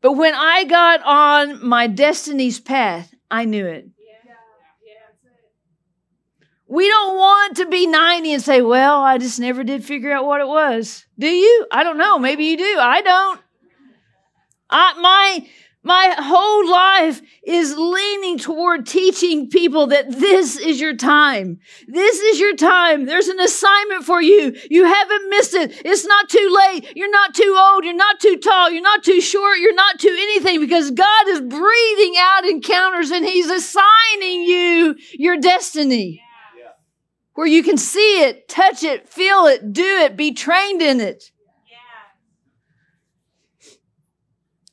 [0.00, 3.88] But when I got on my destiny's path, I knew it.
[6.70, 10.26] We don't want to be 90 and say, well, I just never did figure out
[10.26, 11.06] what it was.
[11.18, 11.66] Do you?
[11.72, 12.18] I don't know.
[12.18, 12.76] Maybe you do.
[12.78, 13.40] I don't.
[14.68, 15.48] I, my
[15.82, 21.60] my whole life is leaning toward teaching people that this is your time.
[21.86, 23.06] This is your time.
[23.06, 24.56] There's an assignment for you.
[24.70, 25.80] You haven't missed it.
[25.84, 26.96] It's not too late.
[26.96, 27.84] You're not too old.
[27.84, 28.70] You're not too tall.
[28.70, 29.58] You're not too short.
[29.58, 35.38] You're not too anything because God is breathing out encounters and He's assigning you your
[35.38, 36.22] destiny
[37.38, 41.30] where you can see it, touch it, feel it, do it, be trained in it.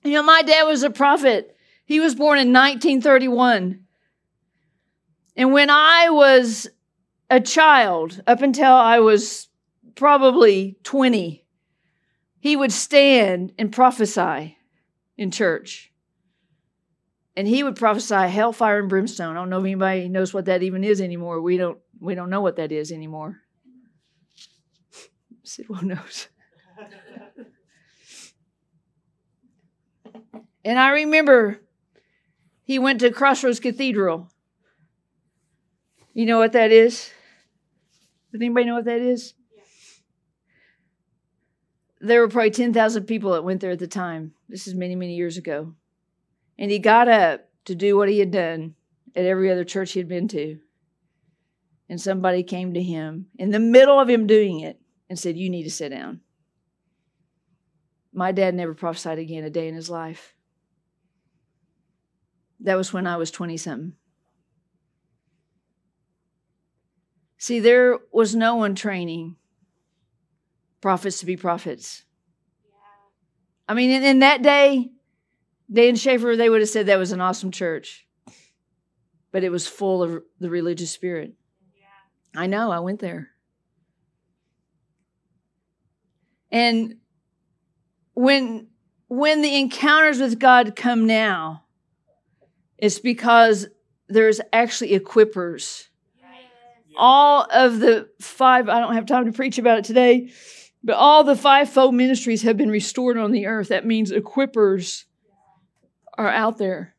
[0.05, 1.57] You know, my dad was a prophet.
[1.83, 3.81] He was born in 1931.
[5.35, 6.67] And when I was
[7.29, 9.49] a child, up until I was
[9.95, 11.43] probably 20,
[12.39, 14.57] he would stand and prophesy
[15.17, 15.91] in church.
[17.35, 19.35] And he would prophesy hellfire and brimstone.
[19.35, 21.41] I don't know if anybody knows what that even is anymore.
[21.41, 23.41] We don't we don't know what that is anymore.
[25.43, 26.27] Sidwell knows.
[30.65, 31.61] And I remember
[32.63, 34.27] he went to Crossroads Cathedral.
[36.13, 37.11] You know what that is?
[38.31, 39.35] Does anybody know what that is?
[42.01, 44.33] There were probably 10,000 people that went there at the time.
[44.49, 45.75] This is many, many years ago.
[46.57, 48.75] And he got up to do what he had done
[49.15, 50.59] at every other church he had been to.
[51.89, 55.49] And somebody came to him in the middle of him doing it and said, You
[55.49, 56.21] need to sit down.
[58.11, 60.34] My dad never prophesied again a day in his life.
[62.59, 63.93] That was when I was 20 something.
[67.37, 69.35] See, there was no one training
[70.81, 72.03] prophets to be prophets.
[73.67, 74.91] I mean, in, in that day,
[75.71, 78.07] Dan Schaefer, they would have said that was an awesome church,
[79.31, 81.33] but it was full of the religious spirit.
[81.75, 82.41] Yeah.
[82.41, 83.29] I know, I went there.
[86.51, 86.95] And
[88.13, 88.67] when
[89.07, 91.64] when the encounters with God come now,
[92.77, 93.67] it's because
[94.07, 95.87] there's actually equippers.
[96.97, 100.31] All of the five, I don't have time to preach about it today,
[100.83, 103.67] but all the fivefold ministries have been restored on the earth.
[103.67, 105.03] That means equippers
[106.17, 106.95] are out there.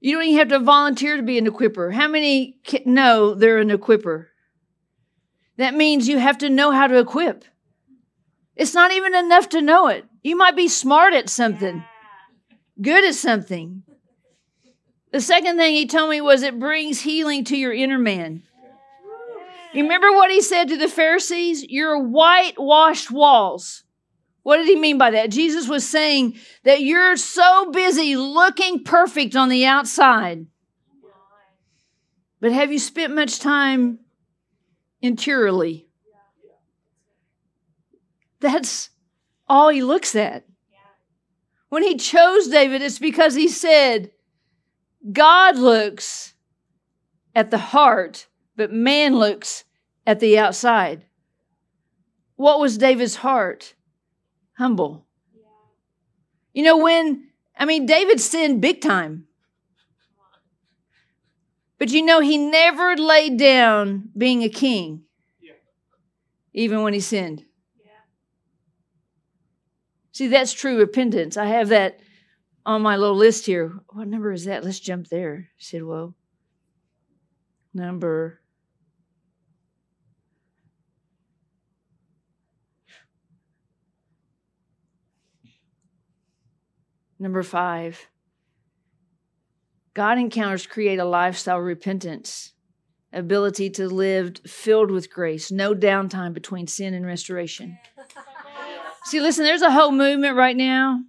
[0.00, 1.92] You don't even have to volunteer to be an equipper.
[1.92, 4.28] How many know they're an equipper?
[5.58, 7.44] That means you have to know how to equip.
[8.56, 10.04] It's not even enough to know it.
[10.22, 11.84] You might be smart at something
[12.82, 13.84] good at something.
[15.12, 18.42] The second thing he told me was it brings healing to your inner man.
[19.72, 21.64] You remember what he said to the Pharisees?
[21.64, 23.84] Your whitewashed walls.
[24.42, 25.30] What did he mean by that?
[25.30, 30.46] Jesus was saying that you're so busy looking perfect on the outside.
[32.40, 34.00] But have you spent much time
[35.00, 35.88] interiorly?
[38.40, 38.90] That's
[39.48, 40.44] all he looks at.
[41.72, 44.10] When he chose David, it's because he said,
[45.10, 46.34] God looks
[47.34, 49.64] at the heart, but man looks
[50.06, 51.06] at the outside.
[52.36, 53.72] What was David's heart?
[54.58, 55.06] Humble.
[56.52, 59.26] You know, when, I mean, David sinned big time.
[61.78, 65.04] But you know, he never laid down being a king,
[66.52, 67.46] even when he sinned.
[70.12, 71.36] See, that's true repentance.
[71.36, 72.00] I have that
[72.64, 73.72] on my little list here.
[73.88, 74.64] What number is that?
[74.64, 75.48] Let's jump there.
[75.58, 76.14] said, well,
[77.74, 78.38] number
[87.18, 88.08] Number five,
[89.94, 92.52] God encounters create a lifestyle repentance,
[93.12, 97.78] ability to live filled with grace, no downtime between sin and restoration.
[99.04, 101.00] See, listen, there's a whole movement right now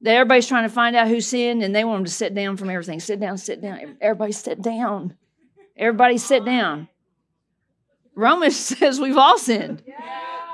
[0.00, 2.56] that everybody's trying to find out who sinned and they want them to sit down
[2.56, 3.00] from everything.
[3.00, 3.96] Sit down, sit down.
[4.00, 5.16] Everybody sit down.
[5.76, 6.88] Everybody sit down.
[8.14, 9.82] Romans says we've all sinned.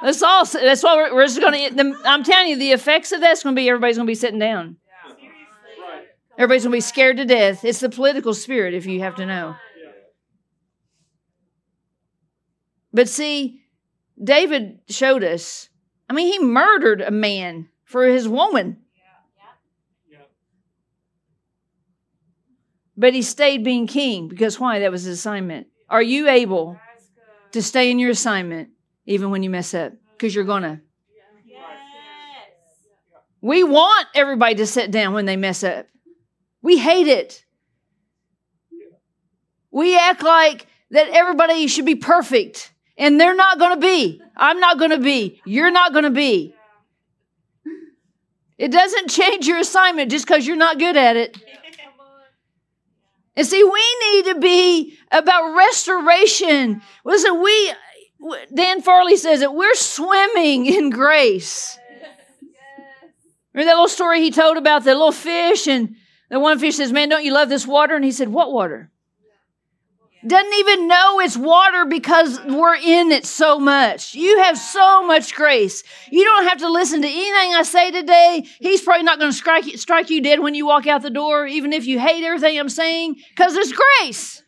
[0.03, 0.45] That's all.
[0.45, 1.97] That's why we're, we're just going to.
[2.05, 4.39] I'm telling you, the effects of that's going to be everybody's going to be sitting
[4.39, 4.77] down.
[6.37, 7.65] Everybody's going to be scared to death.
[7.65, 9.57] It's the political spirit, if you have to know.
[12.93, 13.63] But see,
[14.23, 15.69] David showed us
[16.09, 18.79] I mean, he murdered a man for his woman.
[22.97, 24.81] But he stayed being king because why?
[24.81, 25.69] That was his assignment.
[25.89, 26.79] Are you able
[27.53, 28.71] to stay in your assignment
[29.07, 29.93] even when you mess up?
[30.13, 30.81] Because you're going to.
[33.41, 35.87] We want everybody to sit down when they mess up.
[36.61, 37.45] We hate it.
[39.71, 44.21] We act like that everybody should be perfect, and they're not going to be.
[44.37, 45.41] I'm not going to be.
[45.47, 46.55] You're not going to be.
[48.59, 51.39] It doesn't change your assignment just because you're not good at it.
[53.37, 56.83] And see, we need to be about restoration.
[57.05, 57.73] Listen, we,
[58.53, 61.79] Dan Farley says that we're swimming in grace.
[63.55, 65.69] Remember that little story he told about the little fish?
[65.69, 65.95] And
[66.29, 67.95] the one fish says, Man, don't you love this water?
[67.95, 68.91] And he said, What water?
[70.29, 74.15] Doesn't even know it's water because we're in it so much.
[74.15, 75.83] You have so much grace.
[76.11, 78.47] You don't have to listen to anything I say today.
[78.61, 81.11] He's probably not going to strike you, strike you dead when you walk out the
[81.11, 84.43] door, even if you hate everything I'm saying, because there's grace.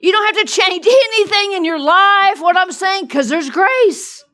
[0.00, 4.24] You don't have to change anything in your life, what I'm saying, because there's grace.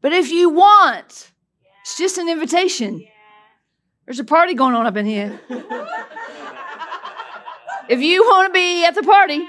[0.00, 1.30] But if you want,
[1.82, 3.06] it's just an invitation.
[4.10, 5.40] There's a party going on up in here.
[7.88, 9.46] if you want to be at the party,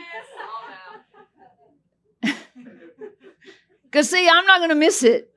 [3.86, 5.34] because see, I'm not going to miss it.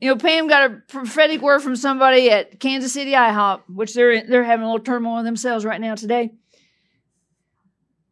[0.00, 4.26] You know, Pam got a prophetic word from somebody at Kansas City IHOP, which they're
[4.26, 6.32] they're having a little turmoil themselves right now today.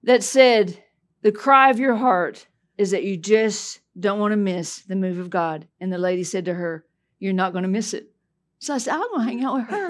[0.02, 0.78] That said,
[1.22, 5.18] the cry of your heart is that you just don't want to miss the move
[5.18, 5.68] of God.
[5.80, 6.84] And the lady said to her,
[7.18, 8.13] "You're not going to miss it."
[8.58, 9.88] So I said, I'm going to hang out with her.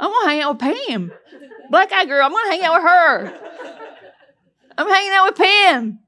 [0.00, 1.12] I'm going to hang out with Pam.
[1.70, 3.40] Black eyed girl, I'm going to hang out with her.
[4.76, 5.98] I'm hanging out with Pam.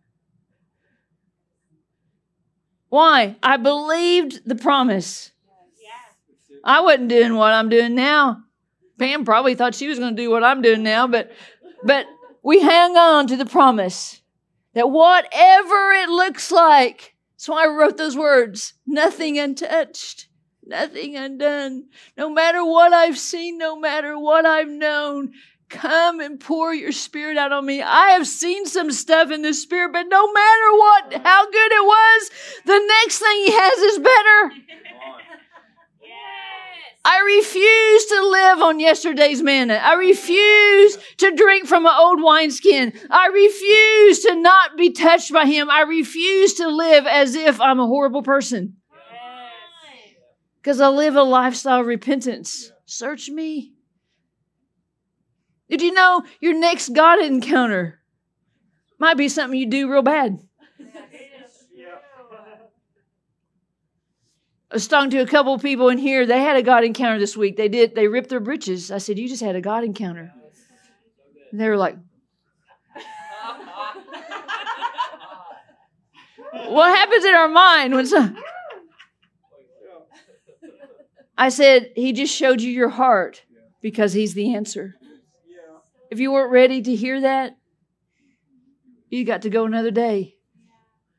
[2.88, 3.36] Why?
[3.42, 5.30] I believed the promise.
[6.64, 8.42] I wasn't doing what I'm doing now.
[8.98, 11.30] Pam probably thought she was going to do what I'm doing now, but
[11.84, 12.06] but
[12.42, 14.22] we hang on to the promise
[14.72, 20.28] that whatever it looks like, that's why I wrote those words, nothing untouched
[20.66, 21.84] nothing undone.
[22.16, 25.32] No matter what I've seen, no matter what I've known,
[25.68, 27.82] come and pour your spirit out on me.
[27.82, 31.84] I have seen some stuff in the spirit, but no matter what, how good it
[31.84, 32.30] was,
[32.64, 34.64] the next thing he has is better.
[37.06, 39.74] I refuse to live on yesterday's manna.
[39.74, 42.94] I refuse to drink from an old wineskin.
[43.10, 45.68] I refuse to not be touched by him.
[45.68, 48.76] I refuse to live as if I'm a horrible person
[50.64, 52.72] because I live a lifestyle of repentance.
[52.86, 53.74] Search me.
[55.68, 58.00] Did you know your next God encounter
[58.98, 60.38] might be something you do real bad?
[64.70, 66.24] I was talking to a couple of people in here.
[66.24, 67.58] They had a God encounter this week.
[67.58, 67.94] They did.
[67.94, 68.90] They ripped their britches.
[68.90, 70.32] I said, "You just had a God encounter."
[71.52, 71.96] And they were like,
[76.52, 78.36] "What happens in our mind when some?"
[81.36, 83.42] I said, He just showed you your heart
[83.80, 84.94] because He's the answer.
[86.10, 87.56] If you weren't ready to hear that,
[89.08, 90.36] you got to go another day.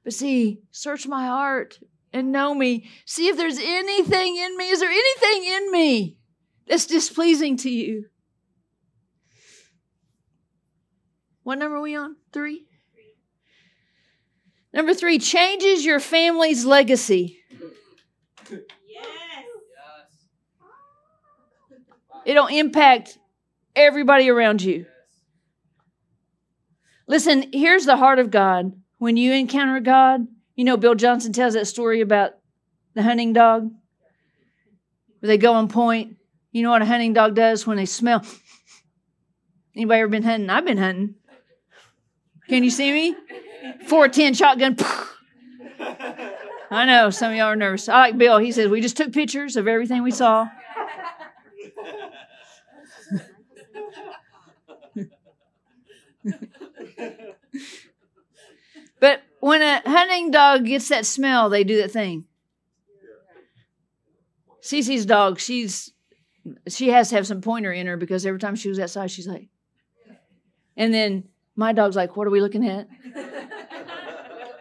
[0.03, 1.79] But see, search my heart
[2.13, 2.89] and know me.
[3.05, 4.69] See if there's anything in me.
[4.69, 6.17] Is there anything in me
[6.67, 8.05] that's displeasing to you?
[11.43, 12.15] What number are we on?
[12.31, 12.65] Three?
[14.73, 17.39] Number three changes your family's legacy.
[22.25, 23.17] It'll impact
[23.75, 24.85] everybody around you.
[27.07, 28.73] Listen, here's the heart of God.
[28.97, 32.31] When you encounter God, you know, Bill Johnson tells that story about
[32.95, 33.69] the hunting dog,
[35.19, 36.15] where they go on point.
[36.51, 38.25] You know what a hunting dog does when they smell?
[39.75, 40.49] Anybody ever been hunting?
[40.49, 41.15] I've been hunting.
[42.47, 43.15] Can you see me?
[43.87, 44.77] 410 shotgun.
[46.71, 47.89] I know some of y'all are nervous.
[47.89, 48.37] I like Bill.
[48.37, 50.47] He says, We just took pictures of everything we saw.
[58.99, 62.25] but when a hunting dog gets that smell, they do that thing.
[64.59, 65.93] Cece's dog, she's
[66.67, 69.27] she has to have some pointer in her because every time she was outside, she's
[69.27, 69.49] like,
[70.75, 71.25] and then
[71.55, 72.87] my dog's like, "What are we looking at?"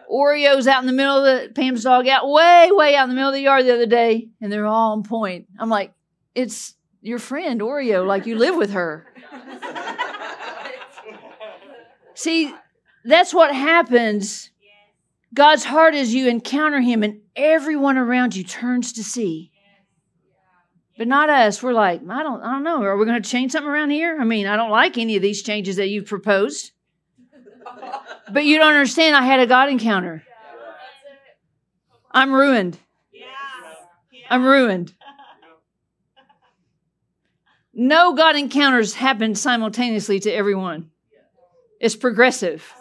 [0.07, 3.15] Oreo's out in the middle of the Pam's dog out way, way out in the
[3.15, 5.47] middle of the yard the other day, and they're all on point.
[5.57, 5.95] I'm like,
[6.35, 9.07] it's your friend Oreo, like you live with her.
[12.13, 12.53] See,
[13.03, 14.51] that's what happens.
[15.35, 19.51] God's heart is you encounter Him, and everyone around you turns to see.
[20.97, 21.61] But not us.
[21.61, 22.81] We're like, I don't, I don't know.
[22.81, 24.17] Are we going to change something around here?
[24.17, 26.71] I mean, I don't like any of these changes that you've proposed.
[28.31, 29.13] But you don't understand.
[29.13, 30.23] I had a God encounter.
[32.11, 32.79] I'm ruined.
[34.29, 34.93] I'm ruined.
[37.73, 40.91] no God encounters happen simultaneously to everyone.
[41.81, 42.73] It's progressive.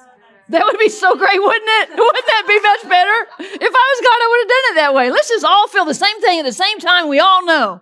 [0.48, 1.88] That would be so great, wouldn't it?
[1.96, 3.26] Wouldn't that be much better?
[3.38, 5.10] If I was God, I would have done it that way.
[5.10, 7.08] Let's just all feel the same thing at the same time.
[7.08, 7.80] We all know.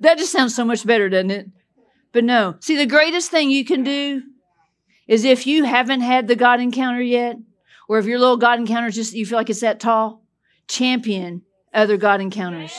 [0.00, 1.46] That just sounds so much better, doesn't it?
[2.12, 2.56] But no.
[2.60, 4.22] See, the greatest thing you can do
[5.06, 7.36] is if you haven't had the God encounter yet,
[7.88, 10.22] or if your little God encounter just you feel like it's that tall,
[10.68, 11.42] champion
[11.72, 12.76] other God encounters.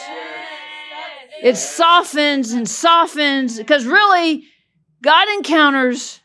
[1.42, 4.46] It softens and softens because really,
[5.02, 6.20] God encounters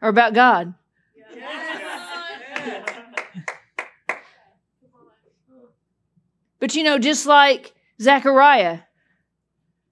[0.00, 0.74] are about God.
[6.60, 8.80] But you know, just like Zechariah,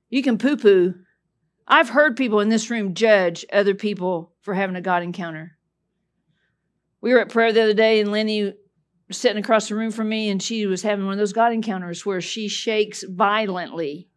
[0.09, 0.95] you can poo poo.
[1.69, 5.59] I've heard people in this room judge other people for having a God encounter.
[7.01, 8.55] We were at prayer the other day, and Lenny
[9.09, 11.53] was sitting across the room from me, and she was having one of those God
[11.53, 14.09] encounters where she shakes violently.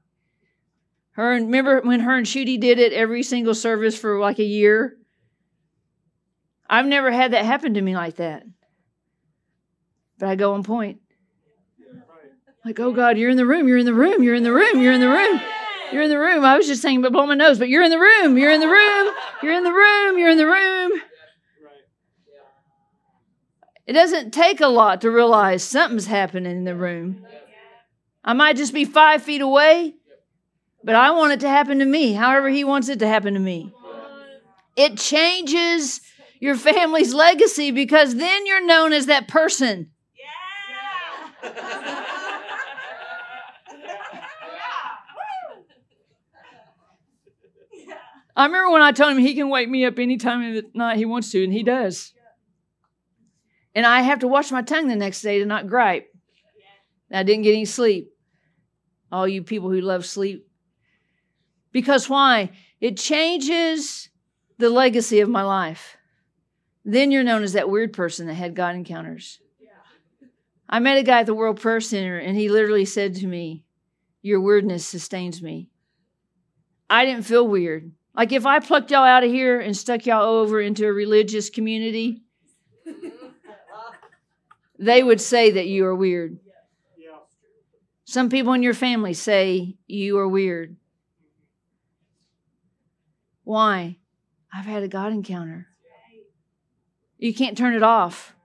[1.12, 4.98] Her remember when her and Shooty did it every single service for like a year?
[6.70, 8.44] I've never had that happen to me like that.
[10.18, 11.00] But I go on point.
[12.64, 14.82] Like, oh God, you're in the room, you're in the room, you're in the room,
[14.82, 15.42] you're in the room.
[15.92, 16.44] You're in the room.
[16.44, 18.60] I was just saying, but blow my nose, but you're in the room, you're in
[18.60, 19.14] the room,
[19.44, 21.02] you're in the room, you're in the room.
[23.86, 27.26] It doesn't take a lot to realize something's happening in the room.
[28.24, 29.94] I might just be five feet away,
[30.84, 33.40] but I want it to happen to me, however, He wants it to happen to
[33.40, 33.72] me.
[34.76, 36.02] It changes
[36.40, 39.92] your family's legacy because then you're known as that person.
[41.44, 41.52] Yeah.
[48.38, 50.70] I remember when I told him he can wake me up any time of the
[50.74, 52.14] night he wants to, and he does.
[53.74, 56.08] And I have to watch my tongue the next day to not gripe.
[57.12, 58.10] I didn't get any sleep.
[59.12, 60.48] All you people who love sleep.
[61.72, 62.52] Because why?
[62.82, 64.10] It changes
[64.58, 65.98] the legacy of my life.
[66.86, 69.40] Then you're known as that weird person that had God encounters.
[70.70, 73.64] I met a guy at the World Prayer Center, and he literally said to me,
[74.22, 75.70] Your weirdness sustains me.
[76.90, 77.92] I didn't feel weird.
[78.16, 81.50] Like if I plucked y'all out of here and stuck y'all over into a religious
[81.50, 82.22] community,
[84.80, 86.40] they would say that you are weird.
[88.06, 90.78] Some people in your family say you are weird.
[93.44, 93.98] Why?
[94.54, 95.68] I've had a God encounter.
[97.18, 98.36] You can't turn it off.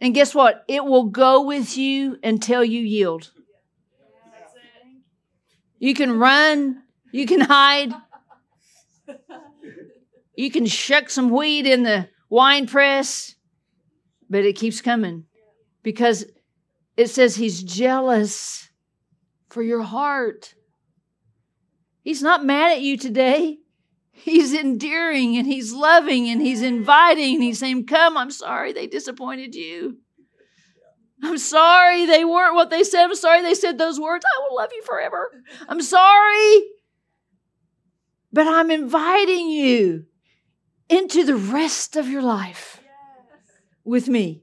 [0.00, 0.64] And guess what?
[0.68, 3.30] It will go with you until you yield.
[5.78, 7.92] You can run, you can hide,
[10.34, 13.34] you can shuck some weed in the wine press,
[14.30, 15.26] but it keeps coming
[15.82, 16.24] because
[16.96, 18.68] it says he's jealous
[19.50, 20.54] for your heart.
[22.02, 23.58] He's not mad at you today.
[24.14, 28.86] He's endearing and he's loving and he's inviting and he's saying, Come, I'm sorry they
[28.86, 29.98] disappointed you.
[31.22, 33.04] I'm sorry they weren't what they said.
[33.04, 34.24] I'm sorry they said those words.
[34.24, 35.30] I will love you forever.
[35.68, 36.62] I'm sorry.
[38.32, 40.06] But I'm inviting you
[40.88, 42.80] into the rest of your life
[43.84, 44.42] with me.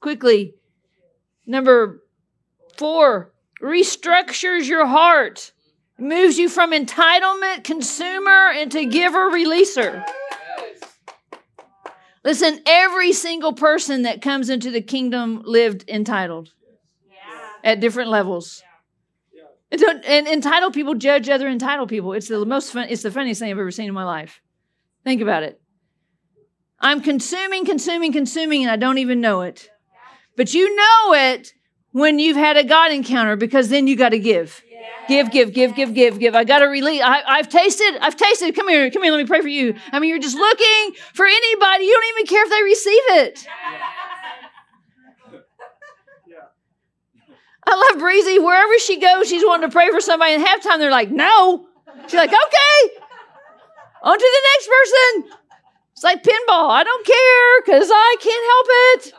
[0.00, 0.54] Quickly,
[1.46, 2.02] number
[2.76, 5.52] four restructures your heart,
[5.98, 10.04] moves you from entitlement, consumer, into giver, releaser.
[12.24, 16.50] Listen, every single person that comes into the kingdom lived entitled
[17.64, 18.62] at different levels.
[19.70, 22.12] And entitled people judge other entitled people.
[22.12, 24.40] It's the most fun, it's the funniest thing I've ever seen in my life.
[25.04, 25.60] Think about it.
[26.80, 29.68] I'm consuming, consuming, consuming, and I don't even know it.
[30.36, 31.52] But you know it
[31.90, 34.62] when you've had a God encounter because then you got to give.
[35.08, 36.34] Give, give, give, give, give, give.
[36.34, 37.00] I got to release.
[37.02, 37.96] I, have tasted.
[38.00, 38.54] I've tasted.
[38.54, 38.90] Come here.
[38.90, 39.10] Come here.
[39.10, 39.74] Let me pray for you.
[39.90, 41.84] I mean, you're just looking for anybody.
[41.84, 43.46] You don't even care if they receive it.
[47.66, 48.38] I love Breezy.
[48.38, 50.34] Wherever she goes, she's wanting to pray for somebody.
[50.34, 51.66] And half time they're like, no.
[52.04, 52.94] She's like, okay.
[54.02, 55.38] On to the next person.
[55.92, 56.70] It's like pinball.
[56.70, 59.17] I don't care because I can't help it.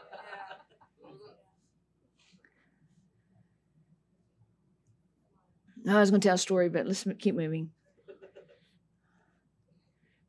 [5.98, 7.72] I was going to tell a story, but let's keep moving.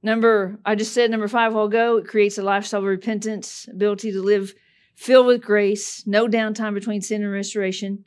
[0.03, 1.99] Number, I just said number five while go.
[1.99, 4.55] it creates a lifestyle of repentance, ability to live
[4.95, 8.05] filled with grace, no downtime between sin and restoration.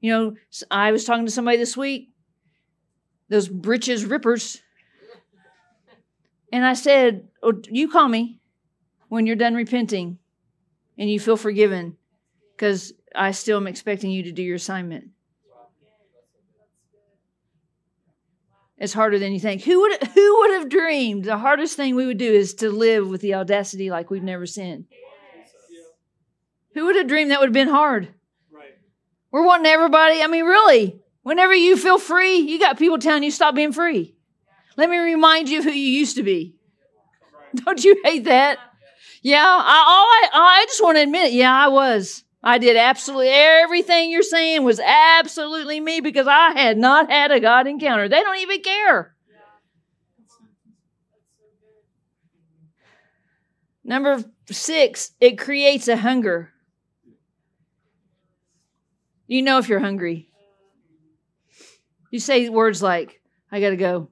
[0.00, 0.34] You know,
[0.70, 2.10] I was talking to somebody this week,
[3.28, 4.62] those britches rippers,
[6.52, 8.40] and I said, oh, You call me
[9.08, 10.18] when you're done repenting
[10.98, 11.96] and you feel forgiven
[12.54, 15.08] because I still am expecting you to do your assignment.
[18.82, 19.62] It's harder than you think.
[19.62, 23.08] Who would who would have dreamed the hardest thing we would do is to live
[23.08, 24.86] with the audacity like we've never sinned?
[26.74, 28.08] Who would have dreamed that would have been hard?
[28.50, 28.74] Right.
[29.30, 30.20] We're wanting everybody.
[30.20, 34.16] I mean, really, whenever you feel free, you got people telling you stop being free.
[34.76, 36.56] Let me remind you of who you used to be.
[37.54, 38.58] Don't you hate that?
[39.22, 41.32] Yeah, I, all I, I just want to admit.
[41.32, 42.24] Yeah, I was.
[42.42, 47.38] I did absolutely everything you're saying was absolutely me because I had not had a
[47.38, 48.08] God encounter.
[48.08, 49.14] They don't even care.
[53.84, 56.52] Number six, it creates a hunger.
[59.26, 60.28] You know if you're hungry.
[62.10, 64.08] You say words like, I got to go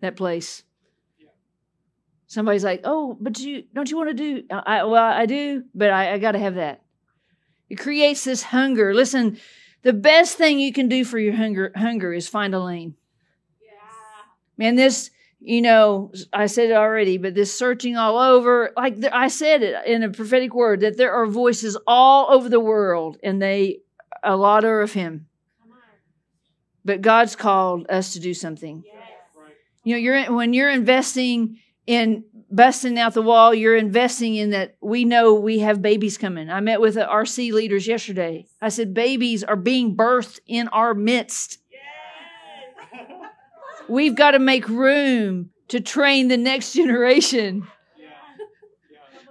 [0.00, 0.62] that place.
[2.26, 5.90] Somebody's like, "Oh, but you don't you want to do?" I well, I do, but
[5.90, 6.82] I, I got to have that.
[7.68, 8.94] It creates this hunger.
[8.94, 9.38] Listen,
[9.82, 12.94] the best thing you can do for your hunger hunger is find a lane.
[13.62, 13.70] Yeah.
[14.56, 15.10] Man, this
[15.40, 19.86] you know, I said it already, but this searching all over, like I said it
[19.86, 23.80] in a prophetic word, that there are voices all over the world, and they
[24.24, 25.26] a lot are of Him.
[26.84, 28.82] But God's called us to do something.
[28.84, 28.94] Yes.
[29.84, 31.58] You know, you're when you're investing
[31.88, 36.50] in busting out the wall, you're investing in that we know we have babies coming.
[36.50, 38.44] I met with the RC leaders yesterday.
[38.60, 41.58] I said, babies are being birthed in our midst.
[41.72, 43.00] Yes.
[43.88, 47.66] We've got to make room to train the next generation.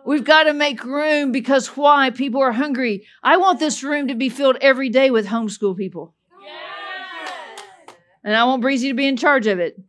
[0.03, 2.09] We've got to make room because why?
[2.09, 3.05] People are hungry.
[3.21, 6.15] I want this room to be filled every day with homeschool people.
[6.43, 7.93] Yes.
[8.23, 9.79] And I want Breezy to be in charge of it.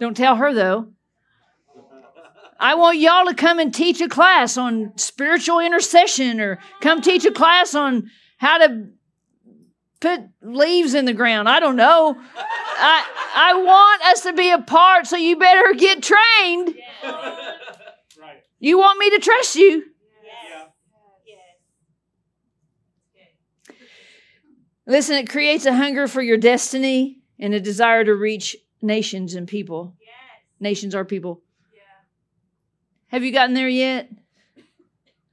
[0.00, 0.88] Don't tell her though.
[2.58, 7.24] I want y'all to come and teach a class on spiritual intercession or come teach
[7.24, 8.88] a class on how to
[10.00, 11.48] put leaves in the ground.
[11.48, 12.16] I don't know.
[12.18, 13.04] I
[13.34, 16.74] I want us to be a part, so you better get trained.
[17.04, 18.42] Right.
[18.58, 19.84] You want me to trust you?
[24.88, 29.48] Listen, it creates a hunger for your destiny and a desire to reach nations and
[29.48, 29.96] people.
[30.00, 30.10] Yes.
[30.60, 31.42] Nations are people.
[33.08, 34.10] Have you gotten there yet?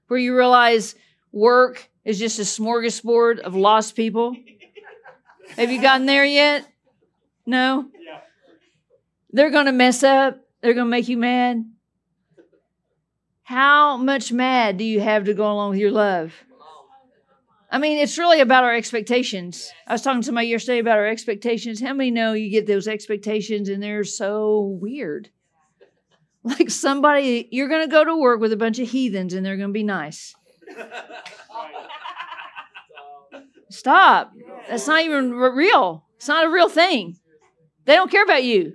[0.07, 0.95] Where you realize
[1.31, 4.35] work is just a smorgasbord of lost people?
[5.57, 6.67] Have you gotten there yet?
[7.45, 7.89] No?
[7.93, 8.19] Yeah.
[9.31, 10.39] They're going to mess up.
[10.61, 11.65] They're going to make you mad.
[13.43, 16.33] How much mad do you have to go along with your love?
[17.69, 19.71] I mean, it's really about our expectations.
[19.87, 21.81] I was talking to somebody yesterday about our expectations.
[21.81, 25.29] How many know you get those expectations and they're so weird?
[26.43, 29.57] Like somebody, you're going to go to work with a bunch of heathens and they're
[29.57, 30.35] going to be nice.
[33.69, 34.33] Stop.
[34.67, 36.05] That's not even real.
[36.17, 37.17] It's not a real thing.
[37.85, 38.73] They don't care about you.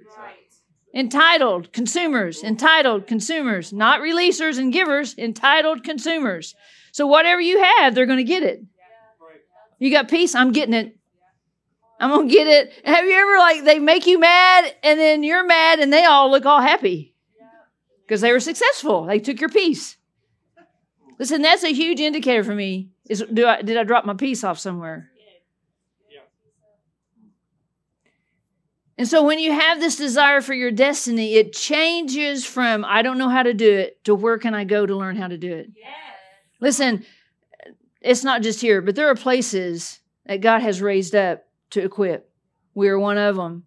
[0.95, 6.55] Entitled consumers, entitled consumers, not releasers and givers, entitled consumers.
[6.93, 8.63] So whatever you have, they're going to get it.
[9.79, 10.97] You got peace, I'm getting it.
[12.01, 12.87] I'm going to get it.
[12.87, 16.31] Have you ever like they make you mad and then you're mad and they all
[16.31, 17.15] look all happy?
[18.09, 19.05] Because they were successful.
[19.05, 19.99] They took your peace.
[21.19, 22.89] Listen, that's a huge indicator for me.
[23.07, 25.11] Is do I did I drop my peace off somewhere?
[28.97, 33.19] And so when you have this desire for your destiny, it changes from I don't
[33.19, 35.53] know how to do it to where can I go to learn how to do
[35.55, 35.69] it?
[35.77, 35.87] Yes.
[36.61, 37.05] Listen,
[38.01, 42.29] it's not just here, but there are places that God has raised up to equip.
[42.75, 43.65] We are one of them.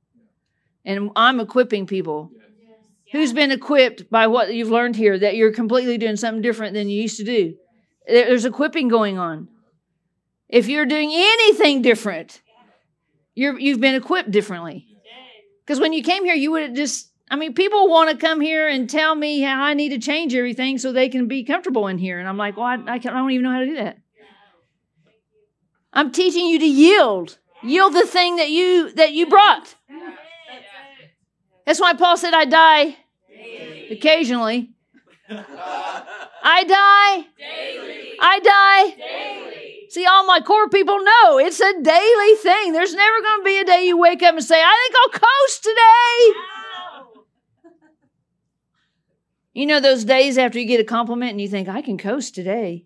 [0.84, 2.32] And I'm equipping people.
[3.12, 6.90] Who's been equipped by what you've learned here that you're completely doing something different than
[6.90, 7.56] you used to do?
[8.08, 9.50] There's equipping going on.
[10.48, 12.42] If you're doing anything different,
[13.36, 14.88] you're, you've been equipped differently.
[15.66, 18.42] Because when you came here, you would have just, I mean, people want to come
[18.42, 21.88] here and tell me how I need to change everything so they can be comfortable
[21.88, 22.20] in here.
[22.20, 23.98] And I'm like, well, I, I, I don't even know how to do that.
[25.94, 27.38] I'm teaching you to yield.
[27.64, 29.76] Yield the thing that you that you brought.
[31.72, 32.98] That's why Paul said, I die
[33.30, 33.92] Daily.
[33.92, 34.72] occasionally.
[35.30, 37.26] I die.
[37.40, 38.10] Daily.
[38.20, 38.90] I die.
[38.98, 39.88] Daily.
[39.88, 42.74] See, all my core people know it's a daily thing.
[42.74, 45.30] There's never going to be a day you wake up and say, I think I'll
[45.48, 46.34] coast today.
[49.54, 52.36] You know those days after you get a compliment and you think, I can coast
[52.36, 52.84] today.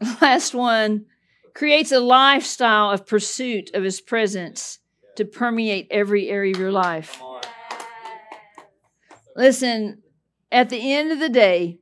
[0.20, 1.06] Last one
[1.54, 4.78] creates a lifestyle of pursuit of his presence
[5.16, 7.20] to permeate every area of your life.
[9.36, 10.02] Listen,
[10.50, 11.78] at the end of the day,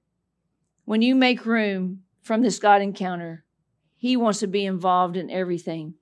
[0.85, 3.45] when you make room from this God encounter,
[3.97, 5.95] He wants to be involved in everything.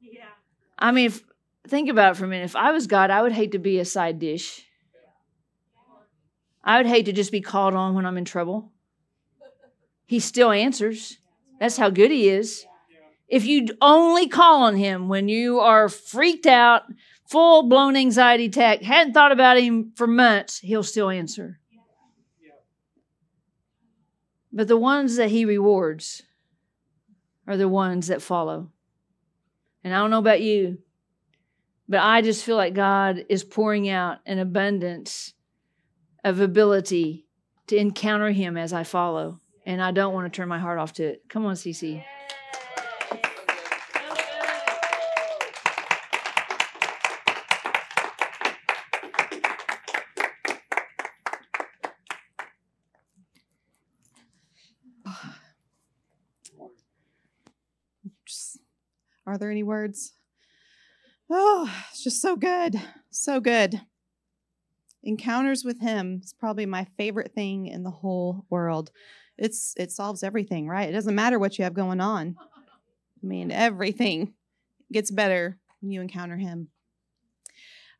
[0.00, 0.24] Yeah.
[0.78, 1.22] I mean, if,
[1.68, 2.44] think about it for a minute.
[2.44, 4.66] If I was God, I would hate to be a side dish.
[6.62, 8.72] I would hate to just be called on when I'm in trouble.
[10.06, 11.18] He still answers.
[11.60, 12.64] That's how good he is.
[13.34, 16.82] If you only call on him when you are freaked out,
[17.26, 21.58] full blown anxiety attack, hadn't thought about him for months, he'll still answer.
[24.52, 26.22] But the ones that he rewards
[27.48, 28.70] are the ones that follow.
[29.82, 30.78] And I don't know about you,
[31.88, 35.34] but I just feel like God is pouring out an abundance
[36.22, 37.26] of ability
[37.66, 39.40] to encounter him as I follow.
[39.66, 41.24] And I don't want to turn my heart off to it.
[41.28, 42.04] Come on, Cece.
[59.26, 60.12] Are there any words?
[61.30, 62.80] Oh, it's just so good.
[63.10, 63.80] So good.
[65.02, 68.90] Encounters with him is probably my favorite thing in the whole world.
[69.36, 70.88] It's it solves everything, right?
[70.88, 72.36] It doesn't matter what you have going on.
[72.38, 74.34] I mean, everything
[74.92, 76.68] gets better when you encounter him.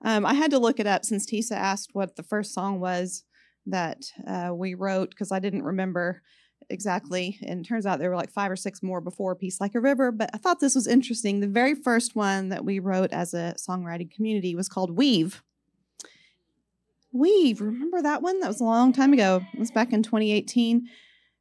[0.02, 3.24] Um, I had to look it up since Tisa asked what the first song was
[3.66, 6.22] that uh, we wrote because I didn't remember
[6.70, 7.38] exactly.
[7.42, 10.12] And turns out there were like five or six more before Peace Like a River.
[10.12, 11.40] But I thought this was interesting.
[11.40, 15.42] The very first one that we wrote as a songwriting community was called Weave.
[17.12, 18.40] Weave, remember that one?
[18.40, 19.40] That was a long time ago.
[19.52, 20.88] It was back in 2018.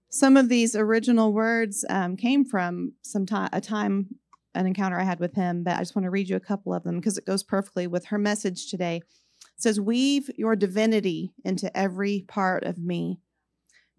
[0.09, 4.09] Some of these original words um, came from some time, a time,
[4.53, 6.75] an encounter I had with him, but I just want to read you a couple
[6.75, 8.97] of them because it goes perfectly with her message today.
[8.97, 13.19] It says, Weave your divinity into every part of me.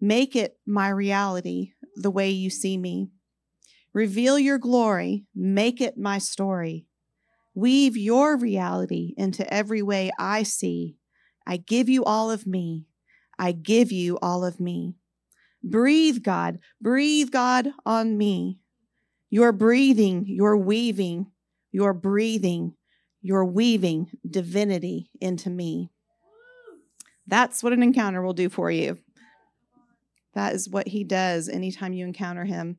[0.05, 3.09] Make it my reality the way you see me.
[3.91, 6.85] Reveal your glory, make it my story.
[7.55, 10.99] Weave your reality into every way I see.
[11.47, 12.85] I give you all of me.
[13.39, 14.93] I give you all of me.
[15.63, 16.59] Breathe, God.
[16.79, 18.59] Breathe, God, on me.
[19.31, 21.31] You're breathing, you're weaving,
[21.71, 22.75] you're breathing,
[23.23, 25.89] you're weaving divinity into me.
[27.25, 28.99] That's what an encounter will do for you.
[30.35, 32.77] That is what he does anytime you encounter him.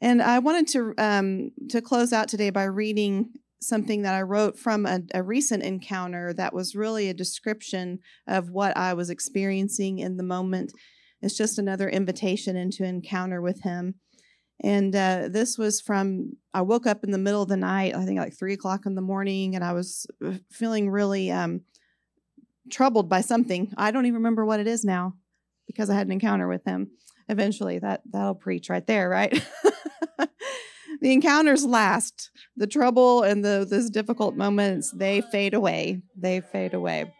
[0.00, 3.30] And I wanted to um, to close out today by reading
[3.60, 8.50] something that I wrote from a, a, recent encounter that was really a description of
[8.50, 10.72] what I was experiencing in the moment.
[11.22, 13.94] It's just another invitation into encounter with him.
[14.62, 18.04] And uh, this was from, I woke up in the middle of the night, I
[18.04, 21.62] think like three o'clock in the morning, and I was uh, feeling really um,
[22.70, 23.72] troubled by something.
[23.76, 25.14] I don't even remember what it is now
[25.66, 26.90] because I had an encounter with him.
[27.28, 29.32] Eventually, that that'll preach right there, right?
[31.00, 32.30] the encounters last.
[32.56, 36.02] The trouble and the those difficult moments they fade away.
[36.16, 37.12] They fade away.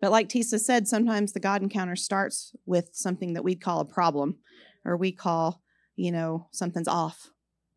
[0.00, 3.84] But like Tisa said, sometimes the God encounter starts with something that we'd call a
[3.84, 4.36] problem,
[4.84, 5.62] or we call,
[5.96, 7.30] you know, something's off.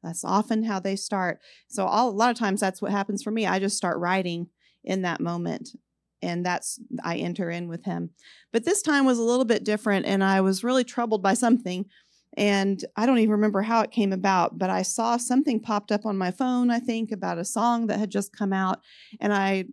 [0.04, 1.40] That's often how they start.
[1.70, 3.46] So all, a lot of times that's what happens for me.
[3.46, 4.48] I just start writing
[4.84, 5.70] in that moment
[6.22, 8.12] and that's I enter in with him.
[8.52, 11.86] But this time was a little bit different and I was really troubled by something
[12.36, 16.06] and I don't even remember how it came about, but I saw something popped up
[16.06, 18.82] on my phone I think about a song that had just come out
[19.20, 19.66] and I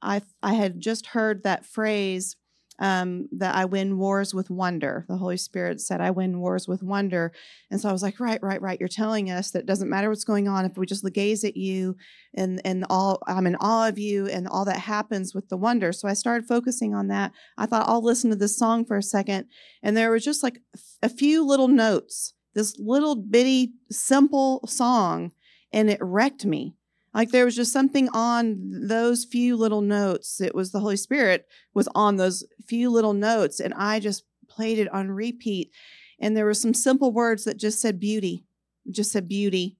[0.00, 2.36] I I had just heard that phrase
[2.82, 5.06] um, that I win wars with wonder.
[5.08, 7.32] The Holy Spirit said, I win wars with wonder.
[7.70, 8.78] And so I was like, right, right, right.
[8.80, 10.64] You're telling us that it doesn't matter what's going on.
[10.64, 11.96] If we just gaze at you
[12.34, 15.92] and, and all, I'm in awe of you and all that happens with the wonder.
[15.92, 17.30] So I started focusing on that.
[17.56, 19.46] I thought I'll listen to this song for a second.
[19.80, 20.58] And there was just like
[21.04, 25.30] a few little notes, this little bitty, simple song,
[25.72, 26.74] and it wrecked me
[27.14, 30.40] like there was just something on those few little notes.
[30.40, 34.78] It was the holy spirit was on those few little notes and i just played
[34.78, 35.72] it on repeat.
[36.20, 38.44] And there were some simple words that just said beauty
[38.90, 39.76] just said beauty.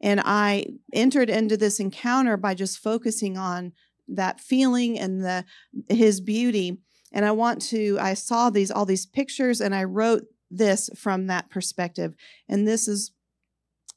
[0.00, 3.72] And i entered into this encounter by just focusing on
[4.08, 5.44] that feeling and the
[5.88, 6.78] his beauty.
[7.12, 11.26] And i want to i saw these all these pictures and i wrote this from
[11.26, 12.14] that perspective.
[12.48, 13.12] And this is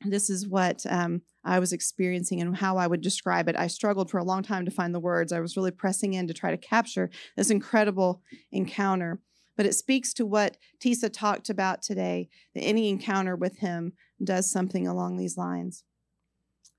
[0.06, 3.56] this is what um, I was experiencing and how I would describe it.
[3.58, 5.32] I struggled for a long time to find the words.
[5.32, 8.22] I was really pressing in to try to capture this incredible
[8.52, 9.20] encounter.
[9.58, 14.50] But it speaks to what Tisa talked about today that any encounter with him does
[14.50, 15.84] something along these lines.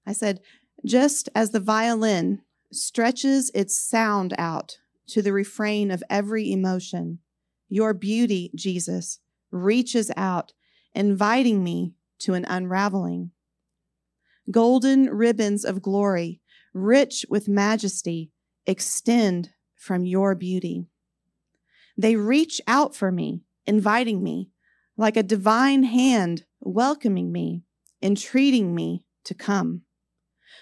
[0.06, 0.40] I said,
[0.84, 2.42] just as the violin
[2.72, 7.18] stretches its sound out to the refrain of every emotion,
[7.68, 10.52] your beauty, Jesus, reaches out,
[10.94, 13.30] inviting me to an unraveling.
[14.50, 16.40] Golden ribbons of glory
[16.74, 18.30] rich with majesty,
[18.66, 20.86] extend from your beauty.
[21.96, 24.50] They reach out for me, inviting me,
[24.96, 27.62] like a divine hand welcoming me,
[28.00, 29.82] entreating me to come.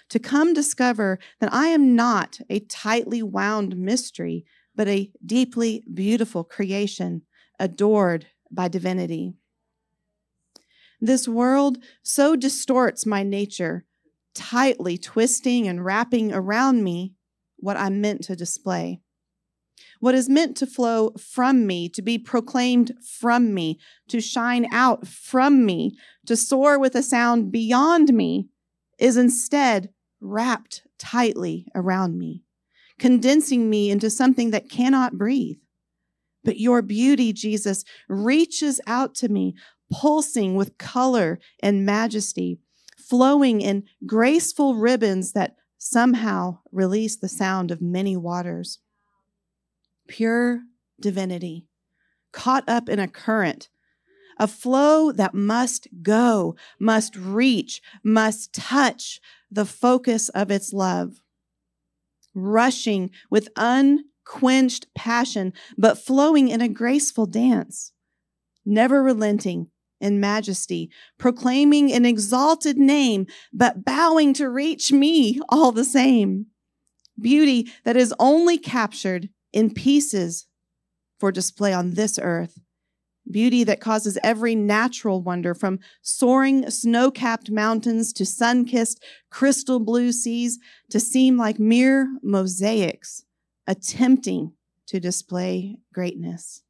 [0.09, 6.43] To come discover that I am not a tightly wound mystery, but a deeply beautiful
[6.43, 7.23] creation
[7.59, 9.35] adored by divinity.
[11.01, 13.85] This world so distorts my nature,
[14.35, 17.15] tightly twisting and wrapping around me
[17.57, 19.01] what I'm meant to display.
[19.99, 23.79] What is meant to flow from me, to be proclaimed from me,
[24.09, 25.97] to shine out from me,
[26.27, 28.49] to soar with a sound beyond me,
[28.99, 29.89] is instead
[30.19, 32.43] wrapped tightly around me,
[32.99, 35.57] condensing me into something that cannot breathe.
[36.43, 39.55] But your beauty, Jesus, reaches out to me,
[39.91, 42.59] pulsing with color and majesty,
[42.97, 48.79] flowing in graceful ribbons that somehow release the sound of many waters.
[50.07, 50.61] Pure
[50.99, 51.67] divinity,
[52.31, 53.69] caught up in a current,
[54.39, 59.19] a flow that must go, must reach, must touch
[59.51, 61.21] the focus of its love,
[62.33, 67.91] rushing with unquenched passion, but flowing in a graceful dance,
[68.65, 69.67] never relenting
[70.01, 76.47] in majesty, proclaiming an exalted name, but bowing to reach me all the same.
[77.19, 80.47] Beauty that is only captured in pieces
[81.19, 82.59] for display on this earth.
[83.29, 89.79] Beauty that causes every natural wonder from soaring snow capped mountains to sun kissed crystal
[89.79, 90.57] blue seas
[90.89, 93.23] to seem like mere mosaics
[93.67, 94.53] attempting
[94.87, 96.63] to display greatness.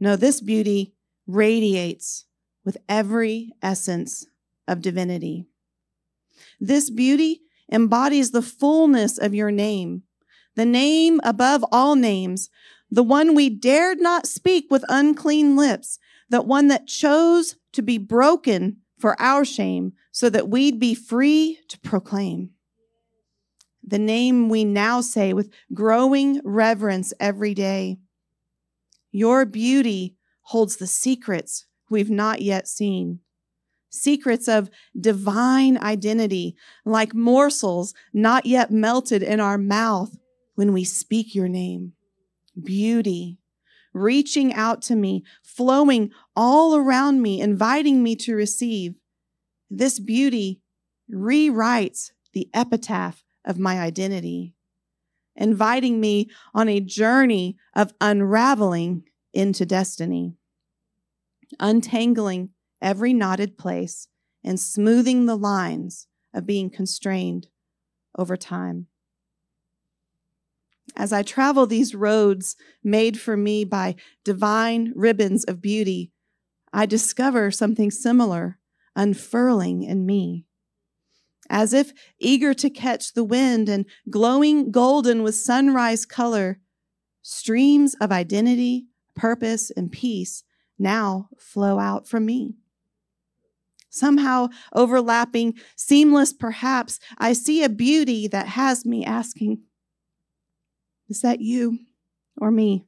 [0.00, 0.95] No, this beauty
[1.26, 2.24] radiates
[2.64, 4.26] with every essence
[4.68, 5.46] of divinity.
[6.60, 10.02] This beauty embodies the fullness of your name,
[10.54, 12.50] the name above all names,
[12.90, 15.98] the one we dared not speak with unclean lips,
[16.30, 21.58] that one that chose to be broken for our shame so that we'd be free
[21.68, 22.50] to proclaim.
[23.82, 27.98] The name we now say with growing reverence every day.
[29.12, 30.15] Your beauty
[30.46, 33.20] holds the secrets we've not yet seen.
[33.90, 40.16] Secrets of divine identity, like morsels not yet melted in our mouth
[40.54, 41.92] when we speak your name.
[42.62, 43.38] Beauty,
[43.92, 48.94] reaching out to me, flowing all around me, inviting me to receive.
[49.68, 50.60] This beauty
[51.12, 54.54] rewrites the epitaph of my identity,
[55.34, 59.04] inviting me on a journey of unraveling
[59.36, 60.34] into destiny,
[61.60, 62.48] untangling
[62.80, 64.08] every knotted place
[64.42, 67.48] and smoothing the lines of being constrained
[68.16, 68.86] over time.
[70.96, 76.12] As I travel these roads made for me by divine ribbons of beauty,
[76.72, 78.58] I discover something similar
[78.94, 80.46] unfurling in me.
[81.50, 86.58] As if eager to catch the wind and glowing golden with sunrise color,
[87.20, 88.86] streams of identity,
[89.16, 90.44] purpose, and peace
[90.78, 92.54] now flow out from me.
[93.90, 99.62] Somehow overlapping, seamless perhaps, I see a beauty that has me asking,
[101.08, 101.78] Is that you
[102.36, 102.84] or me?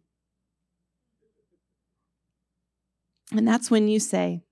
[3.32, 4.42] And that's when you say,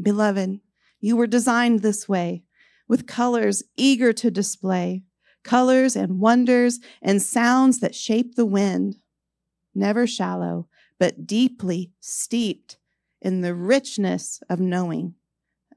[0.00, 0.60] Beloved,
[1.00, 2.44] you were designed this way,
[2.88, 5.04] with colors eager to display,
[5.42, 8.96] colors and wonders and sounds that shape the wind,
[9.74, 10.68] never shallow,
[11.02, 12.76] but deeply steeped
[13.20, 15.16] in the richness of knowing,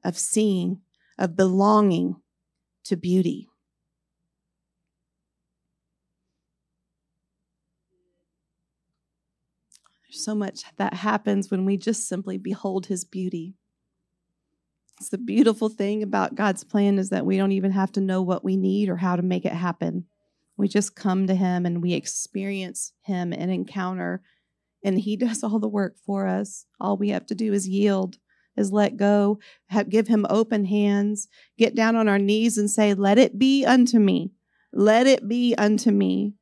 [0.04, 0.80] of seeing,
[1.18, 2.14] of belonging
[2.84, 3.48] to beauty.
[10.04, 13.56] There's so much that happens when we just simply behold his beauty.
[15.00, 18.22] It's the beautiful thing about God's plan is that we don't even have to know
[18.22, 20.04] what we need or how to make it happen.
[20.56, 24.22] We just come to him and we experience him and encounter
[24.84, 26.66] and he does all the work for us.
[26.80, 28.18] All we have to do is yield,
[28.56, 32.94] is let go, have, give him open hands, get down on our knees and say,
[32.94, 34.32] Let it be unto me.
[34.72, 36.34] Let it be unto me.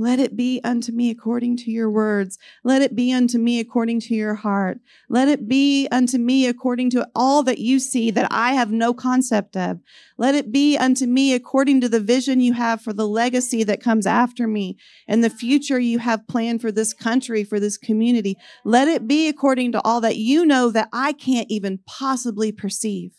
[0.00, 2.38] Let it be unto me according to your words.
[2.62, 4.78] Let it be unto me according to your heart.
[5.08, 8.94] Let it be unto me according to all that you see that I have no
[8.94, 9.80] concept of.
[10.16, 13.82] Let it be unto me according to the vision you have for the legacy that
[13.82, 14.76] comes after me
[15.08, 18.36] and the future you have planned for this country, for this community.
[18.64, 23.14] Let it be according to all that you know that I can't even possibly perceive.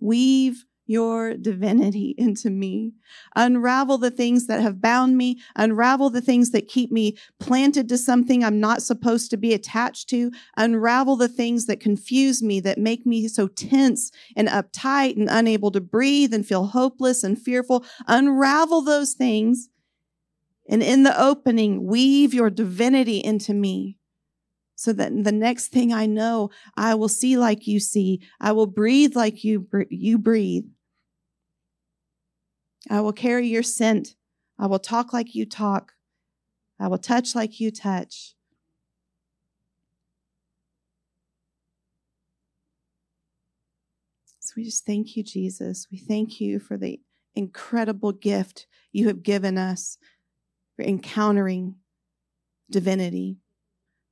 [0.00, 2.92] Weave your divinity into me.
[3.36, 5.40] Unravel the things that have bound me.
[5.56, 10.08] Unravel the things that keep me planted to something I'm not supposed to be attached
[10.10, 10.32] to.
[10.56, 15.70] Unravel the things that confuse me, that make me so tense and uptight and unable
[15.70, 17.84] to breathe and feel hopeless and fearful.
[18.08, 19.68] Unravel those things.
[20.68, 23.96] And in the opening, weave your divinity into me
[24.80, 28.22] so that the next thing I know, I will see like you see.
[28.40, 30.64] I will breathe like you, you breathe.
[32.90, 34.16] I will carry your scent.
[34.58, 35.92] I will talk like you talk.
[36.78, 38.34] I will touch like you touch.
[44.40, 45.86] So we just thank you, Jesus.
[45.92, 47.00] We thank you for the
[47.36, 49.96] incredible gift you have given us
[50.74, 51.76] for encountering
[52.68, 53.38] divinity.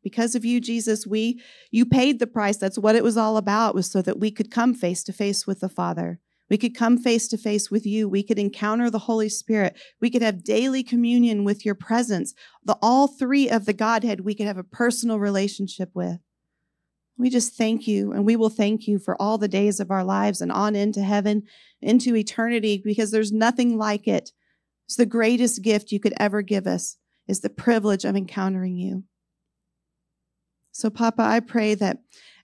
[0.05, 2.57] Because of you, Jesus, we you paid the price.
[2.57, 5.47] That's what it was all about, was so that we could come face to face
[5.47, 6.21] with the Father.
[6.51, 8.09] We could come face to face with you.
[8.09, 9.77] We could encounter the Holy Spirit.
[10.01, 12.35] We could have daily communion with your presence.
[12.65, 16.19] The all three of the Godhead we could have a personal relationship with.
[17.19, 20.05] We just thank you and we will thank you for all the days of our
[20.05, 21.43] lives and on into heaven,
[21.83, 24.31] into eternity, because there's nothing like it.
[24.87, 26.97] It's the greatest gift you could ever give us
[27.27, 29.05] is the privilege of encountering you.
[30.73, 31.99] So, Papa, I pray that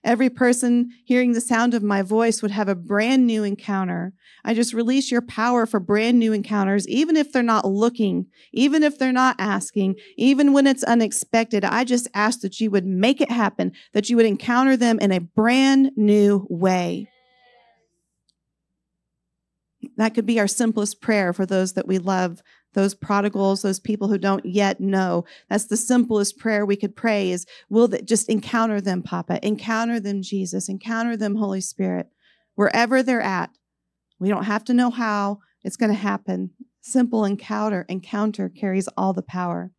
[0.05, 4.13] every person hearing the sound of my voice would have a brand new encounter.
[4.45, 8.83] I just release your power for brand new encounters, even if they're not looking, even
[8.83, 11.65] if they're not asking, even when it's unexpected.
[11.65, 15.11] I just ask that you would make it happen, that you would encounter them in
[15.11, 17.09] a brand new way.
[19.97, 22.41] That could be our simplest prayer for those that we love
[22.75, 25.25] those prodigals, those people who don't yet know.
[25.49, 29.45] That's the simplest prayer we could pray is will that just encounter them, Papa.
[29.45, 30.69] Encounter them, Jesus.
[30.69, 32.07] Encounter them, Holy Spirit.
[32.53, 33.49] Wherever they're at.
[34.19, 36.51] We don't have to know how it's going to happen.
[36.81, 39.71] Simple encounter, encounter carries all the power.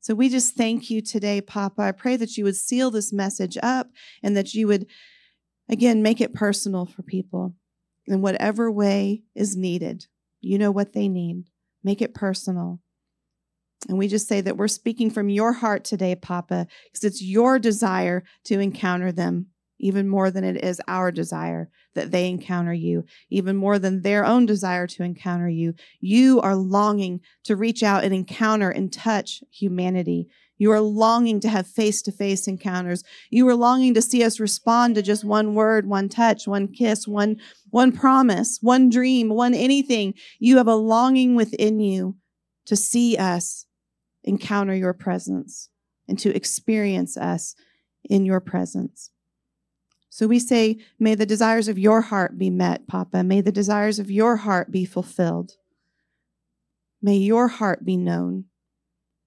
[0.00, 1.80] So we just thank you today, Papa.
[1.80, 3.88] I pray that you would seal this message up
[4.22, 4.86] and that you would,
[5.68, 7.54] again, make it personal for people
[8.06, 10.06] in whatever way is needed.
[10.42, 11.44] You know what they need.
[11.84, 12.80] Make it personal.
[13.88, 17.58] And we just say that we're speaking from your heart today, Papa, because it's your
[17.58, 23.04] desire to encounter them even more than it is our desire that they encounter you,
[23.28, 25.74] even more than their own desire to encounter you.
[26.00, 30.28] You are longing to reach out and encounter and touch humanity.
[30.58, 33.02] You are longing to have face to face encounters.
[33.30, 37.08] You are longing to see us respond to just one word, one touch, one kiss,
[37.08, 37.40] one,
[37.70, 40.14] one promise, one dream, one anything.
[40.38, 42.16] You have a longing within you
[42.66, 43.66] to see us
[44.22, 45.70] encounter your presence
[46.08, 47.54] and to experience us
[48.08, 49.10] in your presence.
[50.08, 53.24] So we say, May the desires of your heart be met, Papa.
[53.24, 55.56] May the desires of your heart be fulfilled.
[57.02, 58.44] May your heart be known.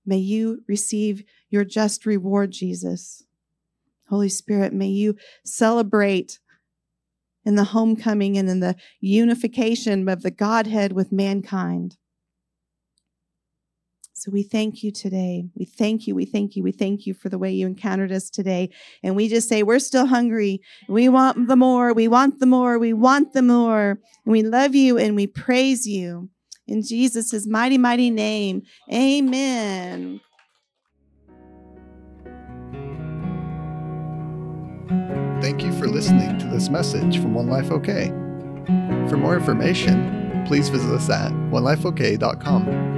[0.07, 3.23] May you receive your just reward, Jesus.
[4.09, 6.39] Holy Spirit, may you celebrate
[7.43, 11.97] in the homecoming and in the unification of the Godhead with mankind.
[14.13, 15.49] So we thank you today.
[15.55, 16.15] We thank you.
[16.15, 16.63] We thank you.
[16.63, 18.71] We thank you for the way you encountered us today.
[19.03, 20.59] And we just say, we're still hungry.
[20.89, 21.93] We want the more.
[21.93, 22.79] We want the more.
[22.79, 23.99] We want the more.
[24.25, 26.29] And we love you and we praise you.
[26.67, 28.63] In Jesus' mighty, mighty name.
[28.91, 30.19] Amen.
[35.41, 38.07] Thank you for listening to this message from One Life OK.
[39.07, 42.96] For more information, please visit us at onelifeok.com.